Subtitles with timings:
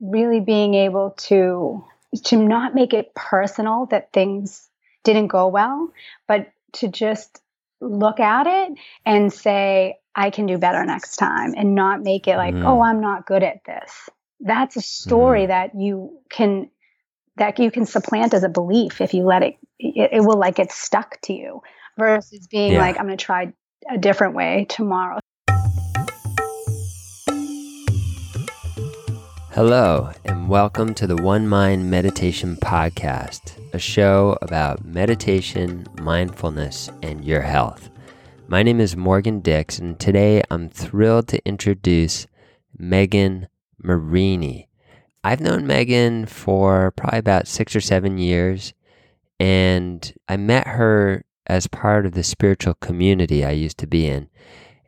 [0.00, 1.84] really being able to
[2.24, 4.68] to not make it personal that things
[5.04, 5.92] didn't go well,
[6.26, 7.42] but to just
[7.80, 12.36] look at it and say, I can do better next time and not make it
[12.36, 12.64] like, mm.
[12.64, 14.08] oh, I'm not good at this.
[14.40, 15.48] That's a story mm.
[15.48, 16.70] that you can
[17.36, 20.54] that you can supplant as a belief if you let it it, it will like
[20.54, 21.62] get stuck to you
[21.98, 22.80] versus being yeah.
[22.80, 23.52] like, I'm gonna try
[23.88, 25.20] a different way tomorrow.
[29.56, 37.24] Hello, and welcome to the One Mind Meditation Podcast, a show about meditation, mindfulness, and
[37.24, 37.88] your health.
[38.48, 42.26] My name is Morgan Dix, and today I'm thrilled to introduce
[42.76, 43.48] Megan
[43.82, 44.68] Marini.
[45.24, 48.74] I've known Megan for probably about six or seven years,
[49.40, 54.28] and I met her as part of the spiritual community I used to be in.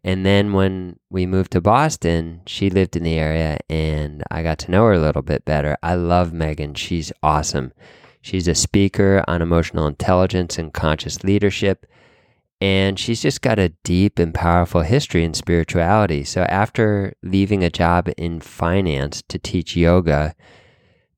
[0.05, 4.59] And then when we moved to Boston, she lived in the area and I got
[4.61, 5.77] to know her a little bit better.
[5.83, 6.75] I love Megan.
[6.75, 7.73] She's awesome.
[8.21, 11.87] She's a speaker on emotional intelligence and conscious leadership.
[12.61, 16.25] And she's just got a deep and powerful history in spirituality.
[16.25, 20.35] So after leaving a job in finance to teach yoga,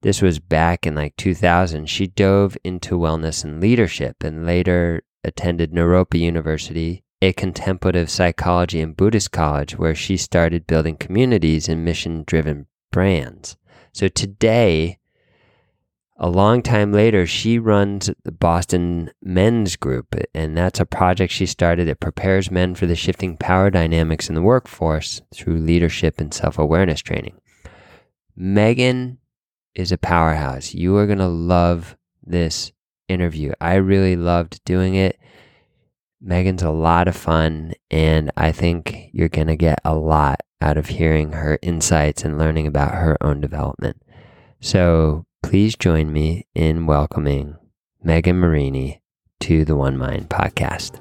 [0.02, 5.72] this was back in like 2000, she dove into wellness and leadership and later attended
[5.72, 12.24] Naropa University a contemplative psychology and Buddhist college where she started building communities and mission
[12.26, 13.56] driven brands.
[13.92, 14.98] So today,
[16.16, 21.46] a long time later, she runs the Boston Men's Group, and that's a project she
[21.46, 26.32] started that prepares men for the shifting power dynamics in the workforce through leadership and
[26.32, 27.40] self awareness training.
[28.36, 29.18] Megan
[29.74, 30.74] is a powerhouse.
[30.74, 32.72] You are going to love this
[33.08, 33.52] interview.
[33.60, 35.18] I really loved doing it.
[36.22, 40.76] Megan's a lot of fun, and I think you're going to get a lot out
[40.76, 44.02] of hearing her insights and learning about her own development.
[44.60, 47.56] So please join me in welcoming
[48.02, 49.00] Megan Marini
[49.40, 51.00] to the One Mind podcast.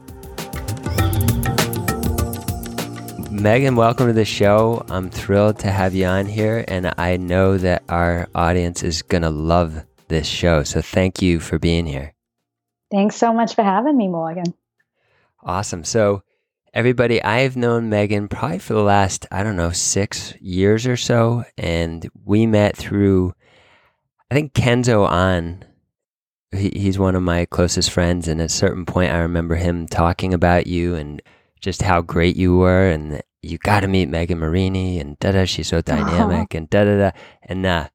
[3.29, 4.85] Megan, welcome to the show.
[4.89, 9.23] I'm thrilled to have you on here, and I know that our audience is going
[9.23, 10.63] to love this show.
[10.63, 12.13] So thank you for being here.
[12.89, 14.53] Thanks so much for having me, Morgan.
[15.43, 15.83] Awesome.
[15.83, 16.23] So,
[16.73, 21.43] everybody, I've known Megan probably for the last, I don't know, six years or so.
[21.57, 23.33] And we met through,
[24.29, 25.63] I think, Kenzo On.
[26.51, 28.27] He, he's one of my closest friends.
[28.27, 31.21] And at a certain point, I remember him talking about you and
[31.61, 32.89] just how great you were.
[32.89, 35.45] And you got to meet Megan Marini and da da.
[35.45, 37.11] She's so dynamic and da da da.
[37.43, 37.89] And uh,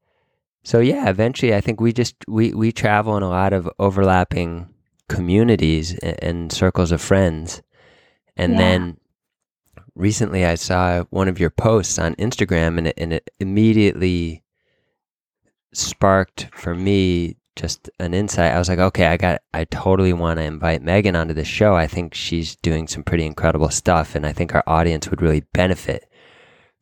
[0.62, 4.73] so, yeah, eventually, I think we just, we, we travel in a lot of overlapping
[5.08, 7.62] communities and circles of friends.
[8.36, 8.58] And yeah.
[8.58, 8.96] then
[9.94, 14.42] recently I saw one of your posts on Instagram and it, and it immediately
[15.72, 18.52] sparked for me just an insight.
[18.52, 21.76] I was like, okay, I got, I totally want to invite Megan onto the show.
[21.76, 25.44] I think she's doing some pretty incredible stuff, and I think our audience would really
[25.52, 26.08] benefit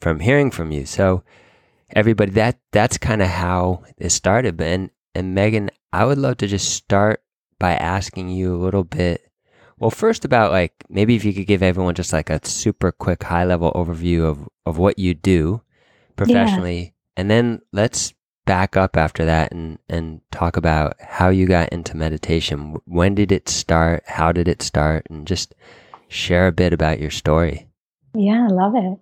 [0.00, 0.86] from hearing from you.
[0.86, 1.24] So,
[1.90, 4.60] everybody, that that's kind of how it started.
[4.60, 7.22] And and Megan, I would love to just start
[7.62, 9.30] by asking you a little bit.
[9.78, 13.22] Well, first about like maybe if you could give everyone just like a super quick
[13.22, 15.62] high level overview of of what you do
[16.16, 16.90] professionally, yeah.
[17.18, 18.14] and then let's
[18.46, 22.78] back up after that and and talk about how you got into meditation.
[22.86, 24.02] When did it start?
[24.08, 25.06] How did it start?
[25.08, 25.54] And just
[26.08, 27.68] share a bit about your story.
[28.12, 28.98] Yeah, I love it.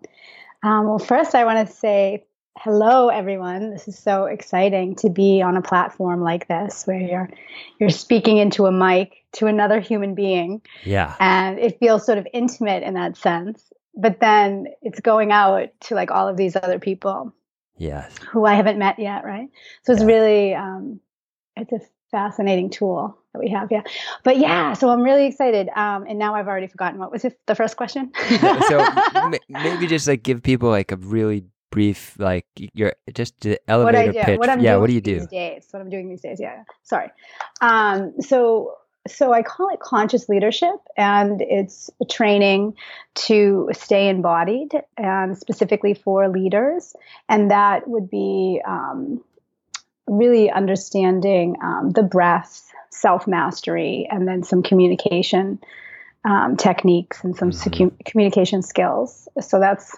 [0.62, 2.26] Um, well, first, I want to say
[2.62, 3.70] Hello, everyone.
[3.70, 7.30] This is so exciting to be on a platform like this where you're
[7.78, 10.60] you're speaking into a mic to another human being.
[10.84, 11.16] Yeah.
[11.20, 13.72] And it feels sort of intimate in that sense.
[13.94, 17.32] But then it's going out to like all of these other people.
[17.78, 18.14] Yes.
[18.30, 19.48] Who I haven't met yet, right?
[19.84, 21.00] So it's really um
[21.56, 23.82] it's a fascinating tool that we have yeah
[24.24, 27.38] but yeah so i'm really excited um and now i've already forgotten what was it,
[27.46, 28.10] the first question
[28.68, 28.84] so
[29.48, 34.08] maybe just like give people like a really brief like your just the elevator what
[34.08, 34.38] I do, pitch.
[34.38, 35.20] What I'm yeah, what do you do?
[35.20, 36.38] These days, what I'm doing these days.
[36.40, 37.10] Yeah, sorry.
[37.60, 38.74] Um, so
[39.08, 42.74] so I call it conscious leadership, and it's a training
[43.26, 46.94] to stay embodied, and specifically for leaders,
[47.28, 49.22] and that would be um,
[50.06, 55.58] really understanding um, the breath, self mastery, and then some communication
[56.24, 57.84] um, techniques and some mm-hmm.
[57.84, 59.28] secu- communication skills.
[59.40, 59.96] So that's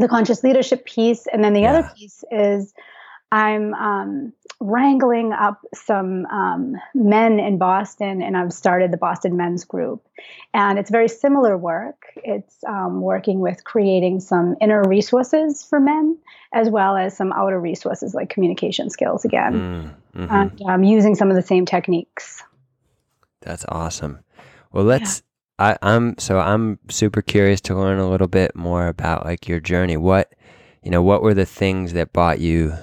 [0.00, 1.70] the conscious leadership piece and then the yeah.
[1.72, 2.72] other piece is
[3.32, 9.64] I'm um, wrangling up some um, men in Boston, and I've started the Boston Men's
[9.64, 10.04] Group.
[10.52, 12.06] And it's very similar work.
[12.16, 16.18] It's um, working with creating some inner resources for men,
[16.52, 20.34] as well as some outer resources like communication skills again, mm, mm-hmm.
[20.34, 22.42] and um, using some of the same techniques.
[23.42, 24.20] That's awesome.
[24.72, 25.22] Well, let's.
[25.60, 29.60] I, I'm so I'm super curious to learn a little bit more about like your
[29.60, 29.96] journey.
[29.96, 30.34] What,
[30.82, 32.76] you know, what were the things that brought you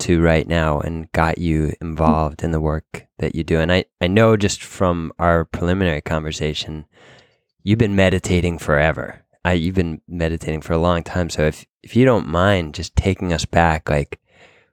[0.00, 3.58] to right now and got you involved in the work that you do.
[3.58, 6.86] And I, I know just from our preliminary conversation,
[7.62, 9.24] you've been meditating forever.
[9.44, 11.30] I, you've been meditating for a long time.
[11.30, 14.20] So if, if you don't mind just taking us back, like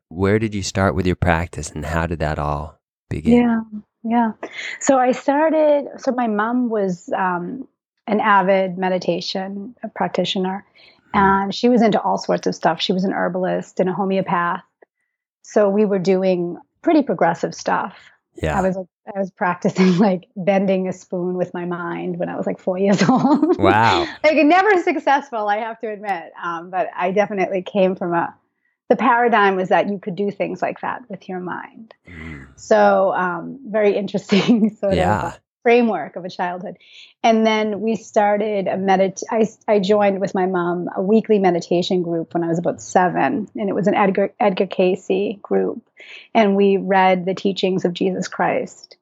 [0.10, 2.80] where did you start with your practice and how did that all
[3.10, 3.42] begin?
[3.42, 3.80] Yeah.
[4.08, 4.34] Yeah.
[4.80, 7.68] So I started, so my mom was um,
[8.08, 10.66] an avid meditation practitioner
[11.14, 12.82] and she was into all sorts of stuff.
[12.82, 14.64] She was an herbalist and a homeopath
[15.46, 17.96] so we were doing pretty progressive stuff.
[18.42, 18.60] Yeah.
[18.60, 18.78] I was
[19.16, 22.80] I was practicing like bending a spoon with my mind when I was like four
[22.80, 23.58] years old.
[23.60, 24.08] Wow.
[24.24, 26.34] like never successful, I have to admit.
[26.44, 28.36] Um, but I definitely came from a
[28.90, 31.94] the paradigm was that you could do things like that with your mind.
[32.08, 32.48] Mm.
[32.56, 35.28] So um, very interesting sort yeah.
[35.28, 36.78] of framework of a childhood.
[37.24, 39.24] And then we started a medit.
[39.32, 43.50] I, I joined with my mom a weekly meditation group when I was about seven,
[43.56, 45.82] and it was an Edgar Edgar Cayce group,
[46.36, 48.98] and we read the teachings of Jesus Christ.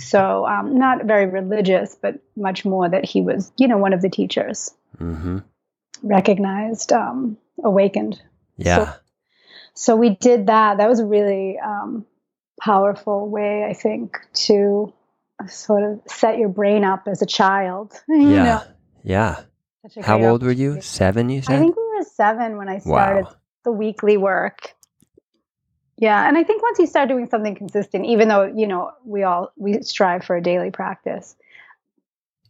[0.00, 4.02] So um, not very religious, but much more that he was, you know, one of
[4.02, 5.38] the teachers, mm-hmm.
[6.02, 8.20] recognized, um, awakened.
[8.56, 8.76] Yeah.
[8.76, 8.92] So,
[9.78, 10.78] so, we did that.
[10.78, 12.04] That was a really um,
[12.60, 14.92] powerful way, I think, to
[15.46, 17.92] sort of set your brain up as a child.
[18.08, 18.44] You yeah.
[18.44, 18.62] Know?
[19.04, 19.40] Yeah.
[20.02, 20.80] How old were you?
[20.80, 21.56] Seven, you said?
[21.56, 23.34] I think we were seven when I started wow.
[23.64, 24.74] the weekly work.
[25.96, 26.28] Yeah.
[26.28, 29.52] And I think once you start doing something consistent, even though, you know, we all
[29.56, 31.36] we strive for a daily practice,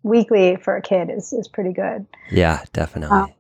[0.03, 2.07] weekly for a kid is, is pretty good.
[2.31, 3.17] Yeah, definitely.
[3.17, 3.35] Um,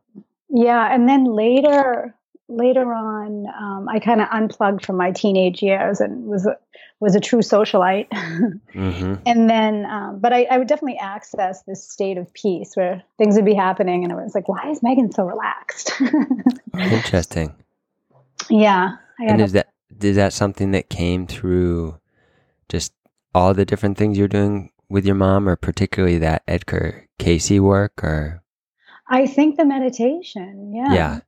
[0.50, 0.94] yeah.
[0.94, 2.14] And then later
[2.48, 6.56] later on, um, I kind of unplugged from my teenage years and was a,
[7.00, 8.08] was a true socialite.
[8.10, 9.14] mm-hmm.
[9.26, 13.36] And then, um, but I, I, would definitely access this state of peace where things
[13.36, 15.92] would be happening, and I was like, "Why is Megan so relaxed?"
[16.78, 17.54] Interesting.
[18.50, 18.96] Yeah.
[19.18, 19.68] And is that
[20.00, 21.98] is that something that came through
[22.68, 22.92] just
[23.34, 28.02] all the different things you're doing with your mom, or particularly that Edgar Cayce work,
[28.02, 28.42] or?
[29.10, 30.72] I think the meditation.
[30.74, 30.92] Yeah.
[30.92, 31.20] Yeah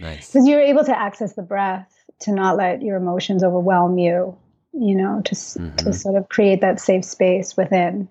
[0.00, 0.28] Nice.
[0.28, 4.36] Because you're able to access the breath to not let your emotions overwhelm you,
[4.72, 5.76] you know, to, mm-hmm.
[5.76, 8.08] to sort of create that safe space within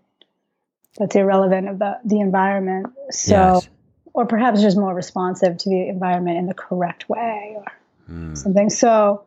[0.98, 2.88] that's irrelevant of the, the environment.
[3.12, 3.70] So, yes.
[4.14, 7.66] or perhaps just more responsive to the environment in the correct way or
[8.10, 8.38] mm.
[8.38, 8.70] something.
[8.70, 9.26] So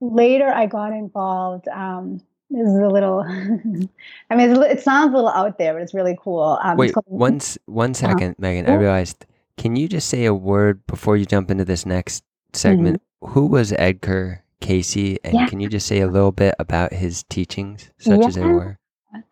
[0.00, 1.68] later I got involved.
[1.68, 2.20] Um,
[2.50, 3.20] this is a little,
[4.30, 6.58] I mean, it sounds a little out there, but it's really cool.
[6.62, 8.12] Um, Wait, called, one, one uh-huh.
[8.12, 8.68] uh, Megan.
[8.68, 9.24] I realized
[9.60, 12.24] can you just say a word before you jump into this next
[12.54, 13.02] segment?
[13.22, 13.32] Mm-hmm.
[13.32, 15.18] Who was Edgar Cayce?
[15.22, 15.46] And yeah.
[15.48, 18.78] can you just say a little bit about his teachings, such yeah, as they were?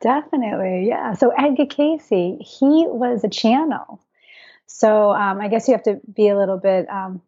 [0.02, 0.86] Definitely.
[0.86, 1.14] Yeah.
[1.14, 4.02] So, Edgar Cayce, he was a channel.
[4.66, 7.22] So, um, I guess you have to be a little bit um,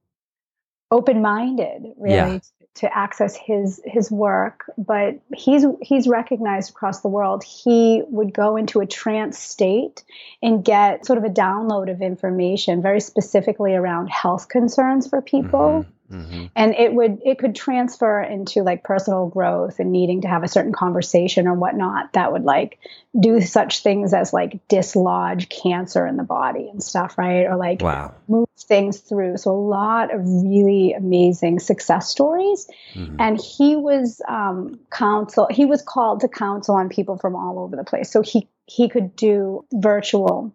[0.90, 2.38] open minded, really, yeah
[2.74, 8.56] to access his his work but he's he's recognized across the world he would go
[8.56, 10.04] into a trance state
[10.40, 15.58] and get sort of a download of information very specifically around health concerns for people
[15.58, 15.90] mm-hmm.
[16.10, 16.46] Mm-hmm.
[16.56, 20.48] And it would it could transfer into like personal growth and needing to have a
[20.48, 22.78] certain conversation or whatnot that would like
[23.18, 27.44] do such things as like dislodge cancer in the body and stuff, right?
[27.44, 28.14] Or like wow.
[28.28, 29.36] move things through.
[29.36, 32.68] So a lot of really amazing success stories.
[32.94, 33.16] Mm-hmm.
[33.20, 35.46] And he was um, counsel.
[35.50, 38.10] He was called to counsel on people from all over the place.
[38.10, 40.54] So he he could do virtual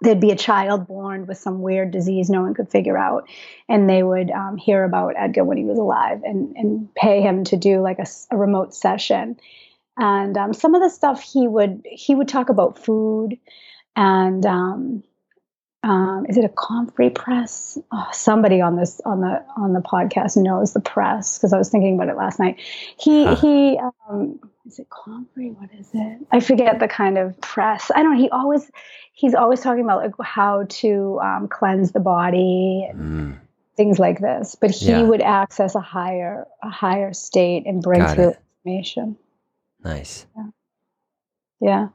[0.00, 3.28] there'd be a child born with some weird disease no one could figure out
[3.68, 7.44] and they would um, hear about edgar when he was alive and, and pay him
[7.44, 9.38] to do like a, a remote session.
[9.96, 13.38] And um, some of the stuff he would he would talk about food
[13.96, 15.02] and um,
[15.82, 17.78] um, is it a comfrey press?
[17.90, 21.70] Oh, somebody on this on the on the podcast knows the press because I was
[21.70, 22.58] thinking about it last night.
[22.98, 23.36] He huh.
[23.36, 25.50] he um, is it comfrey?
[25.50, 26.18] What is it?
[26.30, 27.90] I forget the kind of press.
[27.94, 28.14] I don't.
[28.14, 28.20] know.
[28.20, 28.70] He always
[29.14, 33.40] he's always talking about like how to um, cleanse the body and mm.
[33.74, 34.56] things like this.
[34.60, 35.02] But he yeah.
[35.02, 38.38] would access a higher a higher state and bring Got through it.
[38.66, 39.16] information.
[39.82, 40.26] Nice.
[40.36, 41.88] Yeah.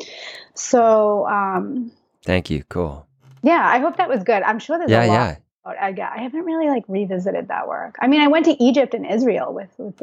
[0.00, 0.06] yeah.
[0.54, 1.90] So um
[2.24, 2.64] Thank you.
[2.64, 3.06] Cool.
[3.42, 4.42] Yeah, I hope that was good.
[4.42, 5.36] I'm sure there's yeah, a lot yeah.
[5.64, 7.96] I, I haven't really like revisited that work.
[8.00, 10.02] I mean, I went to Egypt and Israel with, with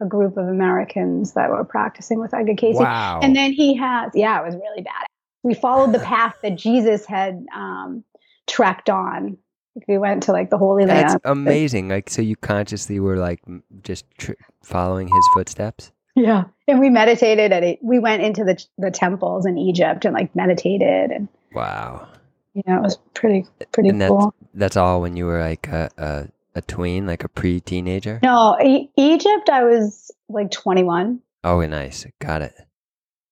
[0.00, 2.76] a group of Americans that were practicing with Edgar Cayce.
[2.76, 3.20] Wow.
[3.22, 5.06] And then he has, yeah, it was really bad.
[5.42, 8.04] We followed the path that Jesus had um,
[8.46, 9.38] trekked on.
[9.86, 11.10] We went to like the Holy Land.
[11.10, 11.88] That's amazing.
[11.88, 13.42] Like, so you consciously were like
[13.82, 14.32] just tr-
[14.62, 15.92] following his footsteps?
[16.16, 16.44] Yeah.
[16.66, 17.78] And we meditated at it.
[17.82, 22.08] We went into the, the temples in Egypt and like meditated and, Wow.
[22.54, 24.34] you know, it was pretty, pretty And that's, cool.
[24.54, 28.18] that's all when you were like a, a, a tween, like a pre teenager?
[28.22, 31.20] No, e- Egypt, I was like 21.
[31.44, 32.06] Oh, nice.
[32.18, 32.54] Got it.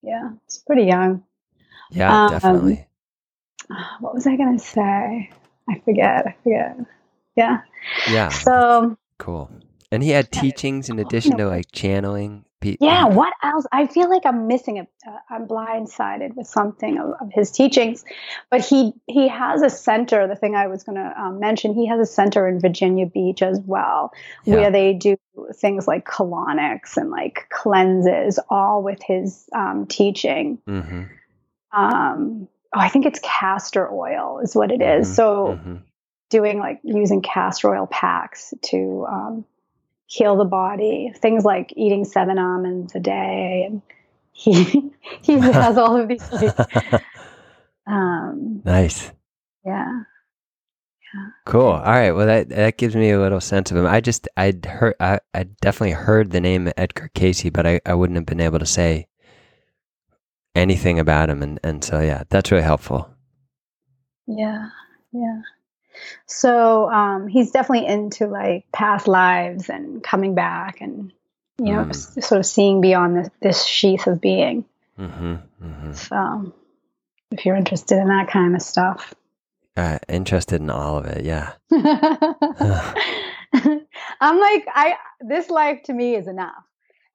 [0.03, 0.31] Yeah.
[0.45, 1.25] It's pretty young.
[1.91, 2.87] Yeah, Um, definitely.
[4.01, 5.31] What was I going to say?
[5.69, 6.27] I forget.
[6.27, 6.77] I forget.
[7.35, 7.61] Yeah.
[8.07, 8.29] Yeah.
[8.29, 9.51] So, Cool.
[9.91, 12.45] And he had teachings in addition to like channeling.
[12.81, 13.67] Yeah, what else?
[13.73, 18.05] I feel like I'm missing a, uh, I'm blindsided with something of, of his teachings,
[18.51, 20.27] but he he has a center.
[20.27, 23.43] The thing I was going to um, mention, he has a center in Virginia Beach
[23.43, 24.13] as well,
[24.45, 24.57] Yeah.
[24.57, 25.17] where they do
[25.55, 30.59] things like colonics and like cleanses, all with his um, teaching.
[30.69, 31.03] Mm-hmm.
[31.73, 35.09] Um, oh, I think it's castor oil is what it is.
[35.11, 35.83] Mhm, So mhm.
[36.31, 39.45] doing like using castor oil packs to um,
[40.15, 41.13] heal the body.
[41.17, 43.83] Things like eating seven almonds a day, and
[44.33, 44.93] he
[45.23, 46.23] he has all of these.
[46.33, 46.57] Like,
[47.87, 49.13] um, nice.
[49.67, 50.03] yeah,
[51.47, 51.67] Cool.
[51.69, 52.13] All right.
[52.13, 53.87] Well, that that gives me a little sense of him.
[53.87, 57.95] I just I'd heard I I definitely heard the name Edgar Cayce, but I, I
[57.95, 59.09] wouldn't have been able to say
[60.55, 63.11] anything about him, and and so yeah, that's really helpful.
[64.27, 64.69] yeah,
[65.13, 65.41] yeah.
[66.27, 71.13] So um, he's definitely into like past lives and coming back, and
[71.59, 71.91] you know, Mm.
[71.91, 74.65] s- sort of seeing beyond this, this sheath of being.
[74.99, 75.35] Mm-hmm.
[75.63, 75.93] mm-hmm.
[75.93, 76.53] So,
[77.31, 79.15] if you're interested in that kind of stuff.
[79.77, 81.25] Uh, interested in all of it.
[81.25, 81.53] Yeah.
[84.21, 86.65] I'm like, I this life to me is enough.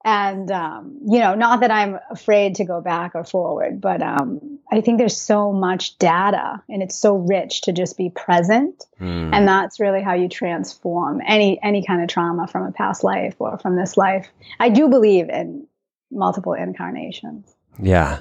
[0.04, 4.60] And um, you know, not that I'm afraid to go back or forward, but um,
[4.72, 8.86] I think there's so much data and it's so rich to just be present.
[9.02, 9.34] Mm.
[9.34, 13.36] And that's really how you transform any any kind of trauma from a past life
[13.40, 14.30] or from this life.
[14.60, 15.68] I do believe in
[16.12, 17.54] multiple incarnations.
[17.82, 18.20] yeah.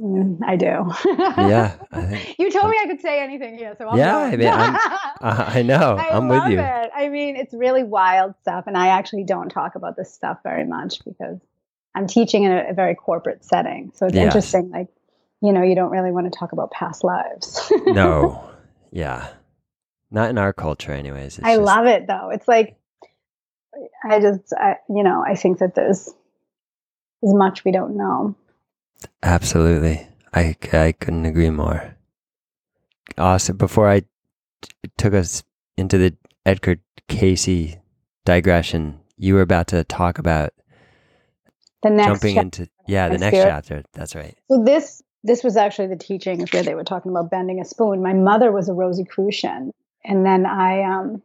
[0.00, 0.92] Mm, I do.
[1.48, 1.74] Yeah.
[1.92, 4.16] I You told me I could say anything here, so I'm Yeah.
[4.16, 4.76] I mean, I'm-
[5.20, 5.96] I know.
[5.98, 6.60] I I'm love with you.
[6.60, 6.90] It.
[6.94, 10.64] I mean, it's really wild stuff, and I actually don't talk about this stuff very
[10.66, 11.38] much because
[11.94, 13.92] I'm teaching in a, a very corporate setting.
[13.94, 14.24] So it's Yes.
[14.26, 14.88] interesting, like
[15.40, 17.70] you know, you don't really want to talk about past lives.
[17.86, 18.44] No.
[18.90, 19.28] Yeah.
[20.10, 21.36] Not in our culture, anyways.
[21.38, 22.30] It's I just- love it though.
[22.30, 22.78] It's like
[24.02, 26.08] I just, I, you know, I think that there's
[27.22, 28.34] as much we don't know.
[29.22, 30.06] Absolutely.
[30.32, 31.96] I, I couldn't agree more.
[33.16, 33.56] Awesome.
[33.56, 34.06] Before I t-
[34.96, 35.42] took us
[35.76, 36.14] into the
[36.44, 36.76] Edgar
[37.08, 37.76] Cayce
[38.24, 40.52] digression, you were about to talk about
[41.82, 43.82] The next jumping chap- into, yeah, the next chapter.
[43.92, 44.36] That's right.
[44.50, 48.02] So this this was actually the teaching where they were talking about bending a spoon.
[48.02, 49.72] My mother was a Rosicrucian,
[50.04, 51.22] and then I um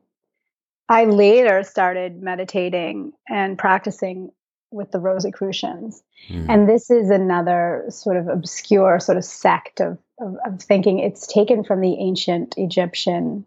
[0.90, 4.32] I later started meditating and practicing
[4.74, 6.04] with the Rosicrucians.
[6.30, 6.46] Mm.
[6.50, 11.00] And this is another sort of obscure sort of sect of of, of thinking.
[11.00, 13.46] It's taken from the ancient Egyptian.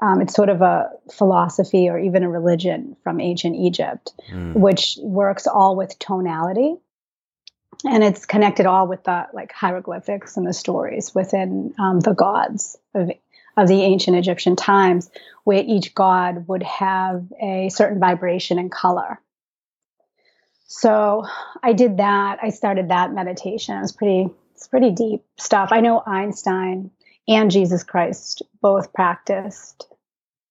[0.00, 4.54] Um, it's sort of a philosophy or even a religion from ancient Egypt Mm.
[4.54, 6.76] which works all with tonality
[7.84, 12.76] and it's connected all with the like hieroglyphics and the stories within um, the gods
[12.94, 13.10] of,
[13.56, 15.10] of the ancient egyptian times
[15.44, 19.20] where each god would have a certain vibration and color
[20.68, 21.24] so
[21.62, 25.80] i did that i started that meditation it was pretty it's pretty deep stuff i
[25.80, 26.90] know einstein
[27.26, 29.88] and jesus christ both practiced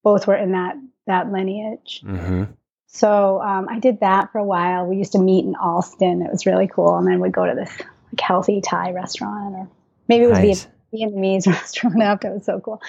[0.03, 2.43] both were in that that lineage hmm
[2.87, 4.85] so um, I did that for a while.
[4.85, 6.21] We used to meet in Allston.
[6.21, 6.97] It was really cool.
[6.97, 9.69] And then we'd go to this like healthy Thai restaurant, or
[10.07, 10.67] maybe it was Nice.
[10.93, 12.29] Vietnamese restaurant after.
[12.29, 12.81] It was so cool.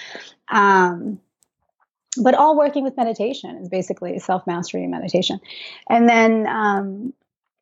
[0.48, 1.20] Um,
[2.22, 5.40] but all working with meditation is basically self mastery and meditation.
[5.90, 7.12] And then um,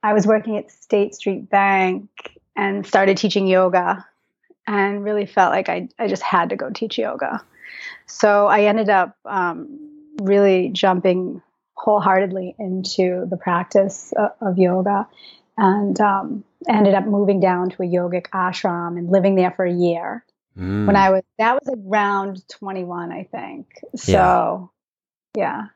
[0.06, 2.08] I was working at State Street Bank
[2.54, 4.06] and started teaching yoga,
[4.66, 7.42] and really felt like I I just had to go teach yoga.
[8.06, 9.90] So I ended up um,
[10.22, 11.42] really jumping
[11.74, 15.08] wholeheartedly into the practice of, of yoga
[15.58, 19.72] and um, ended up moving down to a yogic ashram and living there for a
[19.72, 20.24] year
[20.58, 20.86] Mm.
[20.86, 24.70] when i was that was around 21 i think so
[25.36, 25.66] yeah,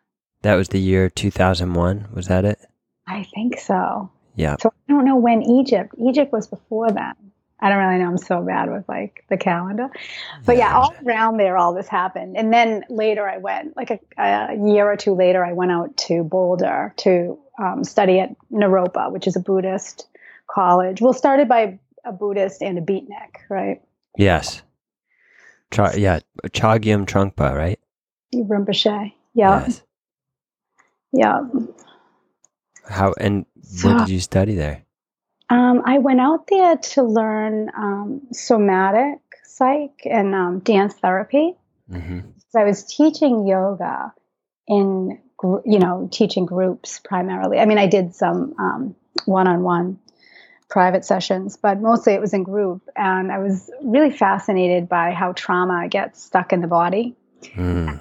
[0.40, 2.08] that was the year 2001.
[2.14, 2.58] Was that it?
[3.06, 4.10] i think so
[4.40, 4.56] Yeah.
[4.61, 7.16] so i don't know when egypt egypt was before that.
[7.61, 8.09] I don't really know.
[8.09, 9.88] I'm so bad with like the calendar.
[10.47, 12.37] But yeah, all around there, all this happened.
[12.37, 15.97] And then later I went, like a, a year or two later, I went out
[16.09, 20.06] to Boulder to um, study at Naropa, which is a Buddhist
[20.50, 21.02] college.
[21.02, 23.82] Well, started by a Buddhist and a beatnik, right?
[24.16, 24.62] Yes.
[25.70, 27.78] Cha- yeah, Chogyam Trungpa, right?
[28.35, 29.12] Rinpoche.
[29.35, 29.64] Yeah.
[29.66, 29.82] Yes.
[31.12, 31.42] Yeah.
[32.88, 34.83] How and So- what did you study there?
[35.49, 41.57] Um, I went out there to learn um, somatic psych and um, dance therapy.
[41.91, 44.12] hmm So I was teaching yoga
[44.69, 47.59] in, gr- you know, teaching groups primarily.
[47.59, 49.99] I mean, I did some um, one-on-one
[50.69, 52.83] private sessions, but mostly it was in group.
[52.95, 57.99] And I was really fascinated by how trauma gets stuck in the body, Mm.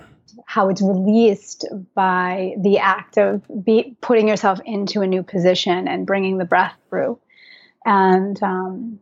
[0.49, 1.63] How it's released
[1.93, 6.73] by the act of be, putting yourself into a new position and bringing the breath
[6.89, 7.19] through.
[7.85, 8.99] And um,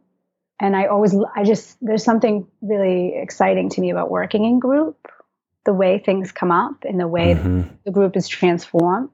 [0.59, 5.07] and I always, I just, there's something really exciting to me about working in group,
[5.65, 7.69] the way things come up and the way Mhm.
[7.85, 9.09] the group is transformed.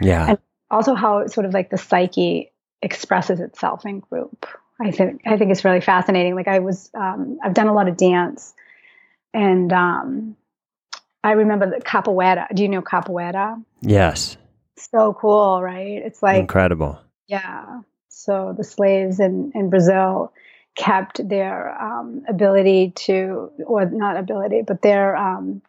[0.00, 0.30] Yeah.
[0.30, 0.38] And-
[0.72, 2.50] Also, how sort of like the psyche
[2.82, 4.46] expresses itself in group.
[4.80, 6.34] I think I think it's really fascinating.
[6.34, 8.52] Like I was, um, I've done a lot of dance,
[9.32, 10.36] and um,
[11.28, 12.46] I remember the capoeira.
[12.54, 13.62] Do you know capoeira?
[13.82, 14.38] yes.
[14.78, 16.00] So cool, right?
[16.04, 16.98] It's like Incredible.
[17.26, 17.80] yeah.
[18.08, 20.32] So the slaves in, in Brazil
[20.76, 25.60] kept their um, ability to, or not ability, but their um,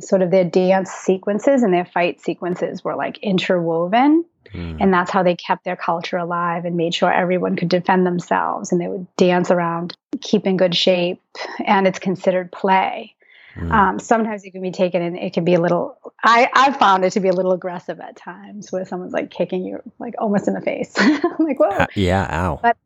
[0.00, 4.24] sort of their dance sequences and their fight sequences were like interwoven.
[4.54, 4.76] Mm.
[4.80, 8.70] And that's how they kept their culture alive and made sure everyone could defend themselves
[8.70, 11.20] and they would dance around, keep in good shape.
[11.66, 13.14] And it's considered play.
[13.56, 13.72] Mm.
[13.72, 17.04] Um, sometimes it can be taken and it can be a little, I, I found
[17.04, 20.46] it to be a little aggressive at times where someone's like kicking you like almost
[20.48, 20.94] in the face.
[20.98, 21.70] I'm like, whoa.
[21.72, 22.26] Ah, yeah.
[22.30, 22.60] Ow.
[22.62, 22.76] But-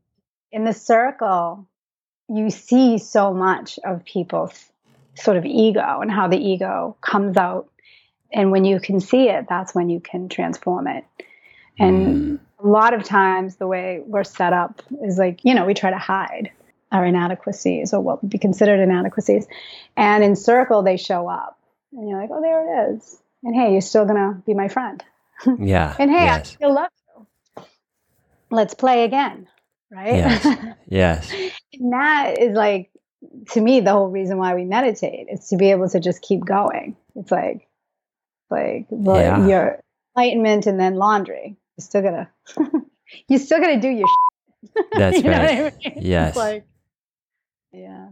[0.53, 1.67] In the circle,
[2.29, 4.73] you see so much of people's
[5.15, 7.69] sort of ego and how the ego comes out.
[8.33, 11.05] And when you can see it, that's when you can transform it.
[11.79, 15.75] And a lot of times, the way we're set up is like, you know, we
[15.75, 16.51] try to hide
[16.95, 19.47] our inadequacies or what would be considered inadequacies.
[19.97, 21.59] And in circle, they show up.
[21.93, 23.21] And you're like, oh, there it is.
[23.43, 25.03] And hey, you're still going to be my friend.
[25.59, 25.95] yeah.
[25.99, 27.65] And hey, I still love you.
[28.51, 29.49] Let's play again.
[29.91, 30.15] Right?
[30.15, 30.47] Yes.
[30.87, 31.33] Yes.
[31.73, 32.91] and that is like,
[33.53, 36.45] to me, the whole reason why we meditate is to be able to just keep
[36.45, 36.97] going.
[37.17, 37.67] It's like,
[38.51, 39.47] like well, Yeah.
[39.49, 39.81] your
[40.17, 41.57] enlightenment and then laundry.
[41.77, 42.31] You're still gonna,
[43.29, 44.07] you're still gonna do your.
[44.93, 45.51] That's You right.
[45.51, 45.73] I mean?
[45.81, 46.37] It's Yes.
[46.37, 46.65] like,
[47.75, 48.09] yeah.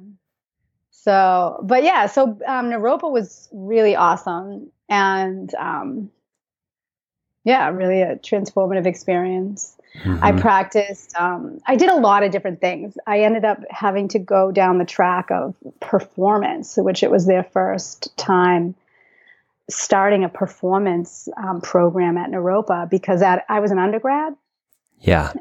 [0.90, 6.10] So, but yeah, so um, Naropa was really awesome, and um,
[7.44, 9.76] yeah, really a transformative experience.
[10.22, 10.40] I Mhm.
[10.40, 11.14] practiced.
[11.18, 12.96] Um, I did a lot of different things.
[13.06, 17.42] I ended up having to go down the track of performance, which it was their
[17.44, 18.74] first time
[19.68, 24.34] starting a performance um, program at Naropa because at, I was an undergrad.
[24.98, 25.32] yeah.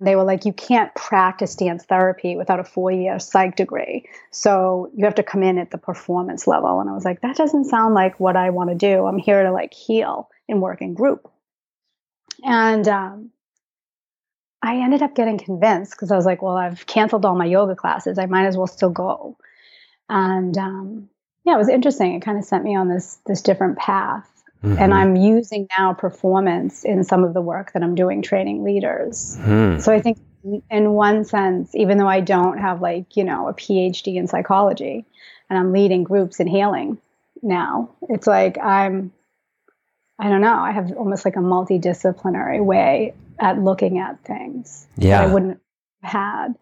[0.00, 4.08] They were like, you can't practice dance therapy without a four year psych degree.
[4.30, 6.80] So you have to come in at the performance level.
[6.80, 9.06] And I was like, that doesn't sound like what I want to do.
[9.06, 11.28] I'm here to like heal and work in group.
[12.44, 13.30] And um,
[14.62, 17.74] I ended up getting convinced because I was like, well, I've canceled all my yoga
[17.74, 18.18] classes.
[18.18, 19.36] I might as well still go.
[20.08, 21.08] And um,
[21.44, 22.14] yeah, it was interesting.
[22.14, 24.26] It kind of sent me on this this different path.
[24.62, 24.80] Mhm.
[24.80, 29.36] And I'm using now performance in some of the work that I'm doing training leaders.
[29.40, 29.80] Mhm.
[29.80, 30.18] So I think,
[30.70, 35.04] in one sense, even though I don't have like, you know, a PhD in psychology
[35.48, 36.98] and I'm leading groups in healing
[37.42, 39.12] now, it's like I'm,
[40.18, 45.22] I don't know, I have almost like a multidisciplinary way at looking at things that
[45.22, 45.60] I wouldn't
[46.02, 46.54] have had,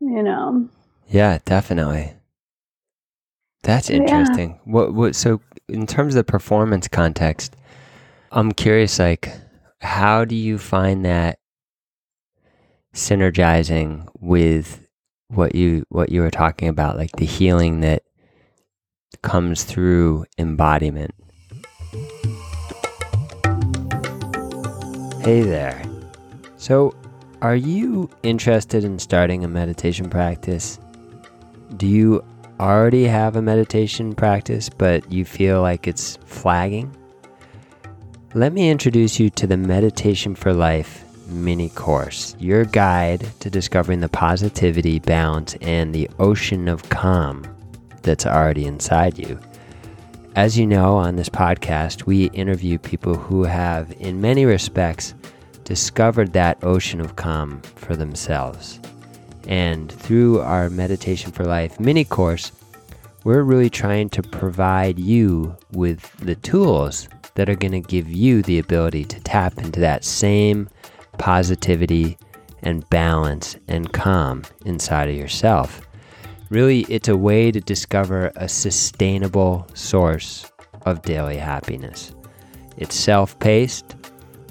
[0.00, 0.68] you know.
[1.08, 2.12] Yeah, definitely.
[3.62, 3.96] That's Yeah.
[3.96, 4.60] interesting.
[4.64, 5.40] What what so
[5.72, 7.56] in terms of the performance context,
[8.30, 9.32] I'm curious like
[9.80, 11.38] how do you find that
[12.94, 14.86] synergizing with
[15.28, 18.02] what you what you were talking about like the healing that
[19.22, 21.14] comes through embodiment.
[25.22, 25.82] Hey there.
[26.56, 26.94] So,
[27.40, 30.78] are you interested in starting a meditation practice?
[31.76, 32.24] Do you
[32.62, 36.96] already have a meditation practice, but you feel like it's flagging?
[38.34, 44.00] Let me introduce you to the Meditation for Life mini course, your guide to discovering
[44.00, 47.44] the positivity, balance, and the ocean of calm
[48.02, 49.38] that's already inside you.
[50.34, 55.14] As you know, on this podcast, we interview people who have, in many respects,
[55.64, 58.80] discovered that ocean of calm for themselves.
[59.46, 62.52] And through our Meditation for Life mini course,
[63.24, 68.42] we're really trying to provide you with the tools that are going to give you
[68.42, 70.68] the ability to tap into that same
[71.18, 72.18] positivity
[72.62, 75.80] and balance and calm inside of yourself.
[76.50, 80.50] Really, it's a way to discover a sustainable source
[80.84, 82.12] of daily happiness.
[82.76, 83.96] It's self paced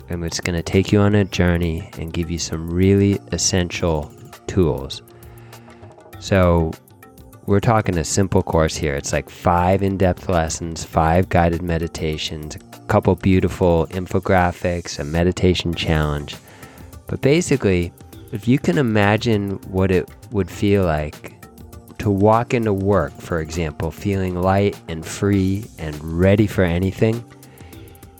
[0.10, 4.12] and it's going to take you on a journey and give you some really essential
[4.52, 5.02] tools.
[6.20, 6.72] So,
[7.48, 8.96] we're talking a simple course here.
[8.96, 15.74] It's like five in depth lessons, five guided meditations, a couple beautiful infographics, a meditation
[15.74, 16.36] challenge.
[17.08, 17.92] But basically,
[18.32, 21.34] if you can imagine what it would feel like
[21.98, 27.24] to walk into work, for example, feeling light and free and ready for anything,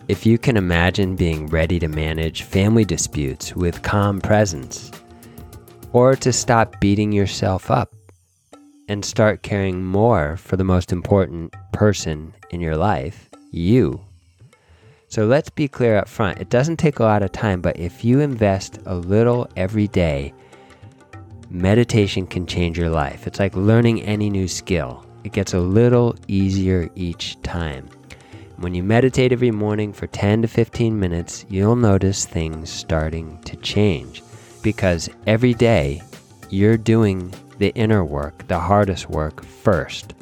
[0.08, 4.92] if you can imagine being ready to manage family disputes with calm presence,
[5.94, 7.94] or to stop beating yourself up
[8.88, 14.02] and start caring more for the most important person in your life, you.
[15.08, 16.40] So let's be clear up front.
[16.40, 20.34] It doesn't take a lot of time, but if you invest a little every day,
[21.50, 23.28] meditation can change your life.
[23.28, 27.90] It's like learning any new skill, it gets a little easier each time.
[28.58, 33.58] When you meditate every morning for 10 to 15 minutes, you'll notice things starting to
[33.58, 34.22] change
[34.62, 36.02] because every day
[36.50, 40.14] you're doing the inner work, the hardest work first.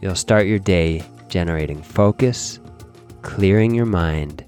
[0.00, 2.60] You'll start your day generating focus,
[3.22, 4.44] clearing your mind,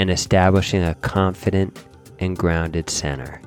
[0.00, 1.84] and establishing a confident
[2.18, 3.40] and grounded center.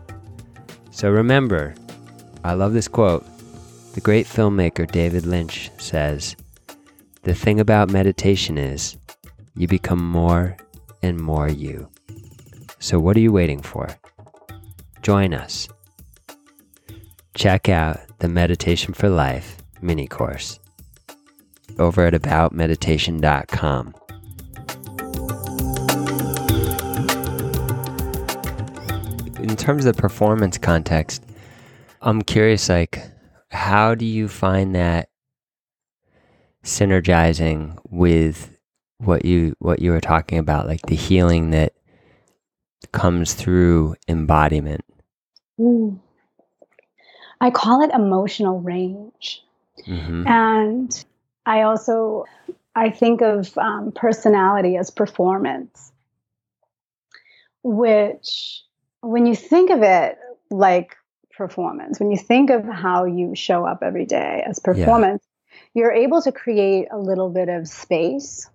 [0.92, 1.76] So remember,
[2.44, 3.26] I love this quote.
[3.94, 6.36] The great filmmaker David Lynch says,
[7.24, 8.98] The thing about meditation is
[9.56, 10.56] you become more
[11.04, 11.90] and more you.
[12.80, 13.90] So what are you waiting for?
[15.08, 15.70] Join us
[17.34, 20.60] check out the Meditation for Life mini course
[21.80, 23.96] over at aboutmeditation.com.
[29.41, 31.24] In terms of the performance context,
[32.02, 33.02] I'm curious like
[33.50, 35.08] how do you find that
[36.65, 38.60] synergizing with
[38.98, 41.72] what you what you were talking about like the healing that
[42.91, 44.84] comes through embodiment?
[47.41, 49.43] I call it emotional range.
[49.88, 50.28] Mm-hmm.
[50.28, 51.06] And
[51.46, 52.26] I also
[52.76, 55.91] I think of um, personality as performance,
[57.63, 58.63] which
[59.02, 60.17] when you think of it
[60.50, 60.96] like
[61.36, 65.60] performance, when you think of how you show up every day as performance, yeah.
[65.74, 68.50] you're able to create a little bit of space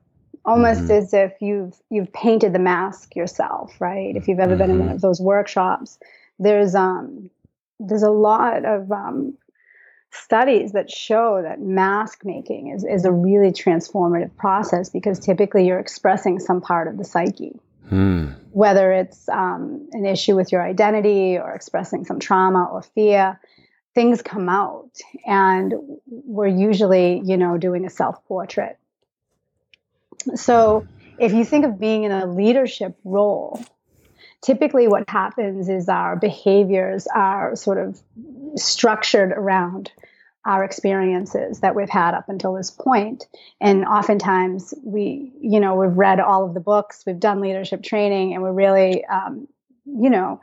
[0.45, 0.93] almost mm-hmm.
[0.93, 4.59] as if you've you've painted the mask yourself right if you've ever mm-hmm.
[4.59, 4.97] been in one mm-hmm.
[4.97, 5.99] of those workshops
[6.43, 7.31] there's um
[7.89, 9.37] there's a lot of um,
[10.11, 15.79] studies that show that mask making is, is a really transformative process because typically you're
[15.79, 17.59] expressing some part of the psyche.
[17.89, 18.31] Hmm.
[18.53, 23.41] Whether it's um, an issue with your identity or expressing some trauma or fear,
[23.95, 24.91] things come out.
[25.27, 25.75] And
[26.07, 28.79] we're usually, you know, doing a self portrait.
[30.35, 30.87] So
[31.19, 33.63] if you think of being in a leadership role,
[34.43, 38.01] typically what happens is our behaviors are sort of
[38.57, 39.93] structured around
[40.45, 43.27] our experiences that we've had up until this point.
[43.61, 48.35] And oftentimes we you know we've read all of the books we've done leadership training
[48.35, 49.47] and we're really um,
[49.87, 50.41] you know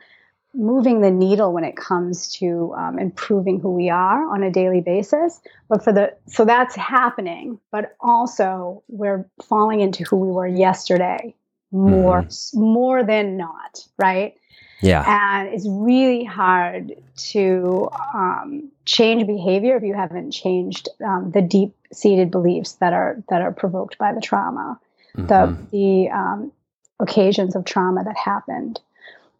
[0.55, 4.81] moving the needle when it comes to um, improving who we are on a daily
[4.81, 5.39] basis.
[5.67, 11.35] But for the so that's happening but also we're falling into who we were yesterday
[11.71, 12.61] more mm-hmm.
[12.61, 14.35] more than not right
[14.81, 21.41] yeah and it's really hard to um, change behavior if you haven't changed um, the
[21.41, 24.79] deep seated beliefs that are that are provoked by the trauma
[25.15, 25.27] mm-hmm.
[25.27, 26.51] the the um,
[26.99, 28.79] occasions of trauma that happened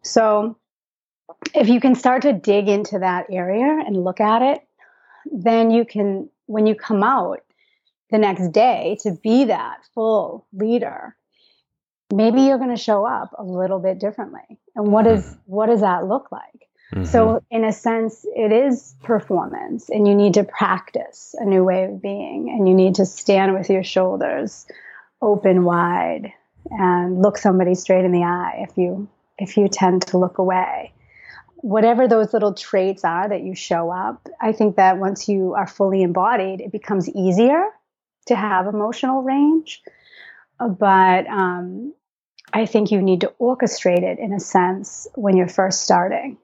[0.02, 0.56] so
[1.54, 4.60] if you can start to dig into that area and look at it
[5.32, 7.40] then you can when you come out
[8.10, 11.16] the next day to be that full leader
[12.12, 15.38] maybe you're going to show up a little bit differently and what is mm-hmm.
[15.46, 17.04] what does that look like mm-hmm.
[17.04, 21.84] so in a sense it is performance and you need to practice a new way
[21.84, 24.66] of being and you need to stand with your shoulders
[25.22, 26.32] open wide
[26.70, 30.92] and look somebody straight in the eye if you if you tend to look away
[31.56, 35.66] whatever those little traits are that you show up i think that once you are
[35.66, 37.66] fully embodied it becomes easier
[38.26, 39.82] to have emotional range
[40.78, 41.94] but um,
[42.52, 46.38] I think you need to orchestrate it in a sense when you're first starting.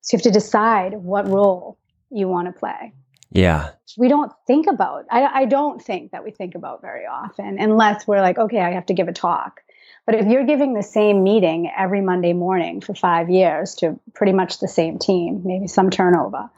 [0.00, 1.78] So you have to decide what role
[2.10, 2.92] you want to play.
[3.32, 3.70] Yeah.
[3.96, 8.06] We don't think about, I, I don't think that we think about very often, unless
[8.06, 9.60] we're like, okay, I have to give a talk.
[10.06, 14.32] But if you're giving the same meeting every Monday morning for five years to pretty
[14.32, 16.50] much the same team, maybe some turnover,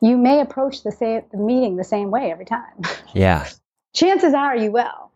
[0.00, 2.82] you may approach the same the meeting the same way every time.
[3.14, 3.48] Yeah.
[3.94, 5.10] Chances are you will,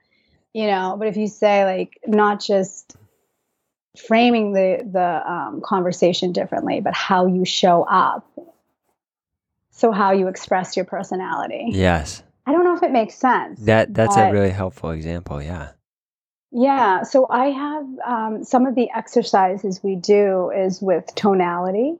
[0.54, 0.96] you know.
[0.98, 2.96] But if you say like not just
[3.96, 8.26] framing the the um, conversation differently, but how you show up,
[9.70, 11.68] so how you express your personality.
[11.70, 12.22] Yes.
[12.44, 13.60] I don't know if it makes sense.
[13.60, 15.42] That that's but- a really helpful example.
[15.42, 15.72] Yeah.
[16.54, 21.94] Yeah, so I have um, some of the exercises we do is with tonality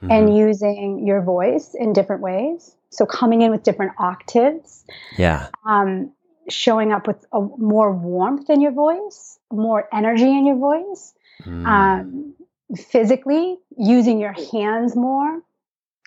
[0.00, 0.36] and Mhm.
[0.36, 2.74] using your voice in different ways.
[2.88, 4.86] So coming in with different octaves,
[5.18, 5.48] yeah.
[5.66, 6.10] um,
[6.48, 11.12] showing up with a, more warmth in your voice, more energy in your voice,
[11.44, 11.66] Mm.
[11.66, 12.34] um,
[12.76, 15.40] physically using your hands more,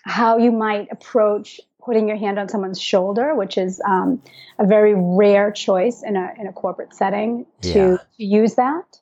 [0.04, 4.22] how you might approach putting your hand on someone's shoulder, which is um,
[4.58, 7.96] a very rare choice in a in a corporate setting to, Yeah.
[7.96, 9.00] to use that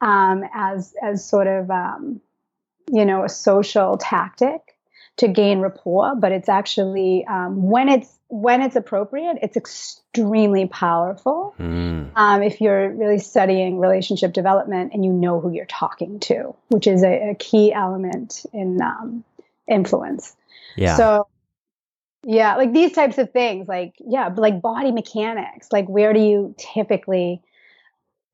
[0.00, 2.20] um, as as sort of um,
[2.90, 4.76] you know a social tactic
[5.16, 6.14] to gain rapport.
[6.16, 12.10] But it's actually um, when it's when it's appropriate, it's extremely powerful Mm.
[12.16, 16.86] um, if you're really studying relationship development and you know who you're talking to, which
[16.86, 19.24] is a, a key element in um,
[19.68, 20.34] influence.
[20.76, 20.96] Yeah.
[20.96, 21.28] So,
[22.24, 26.20] yeah, like these types of things, like, yeah, but like body mechanics, like where do
[26.20, 27.42] you typically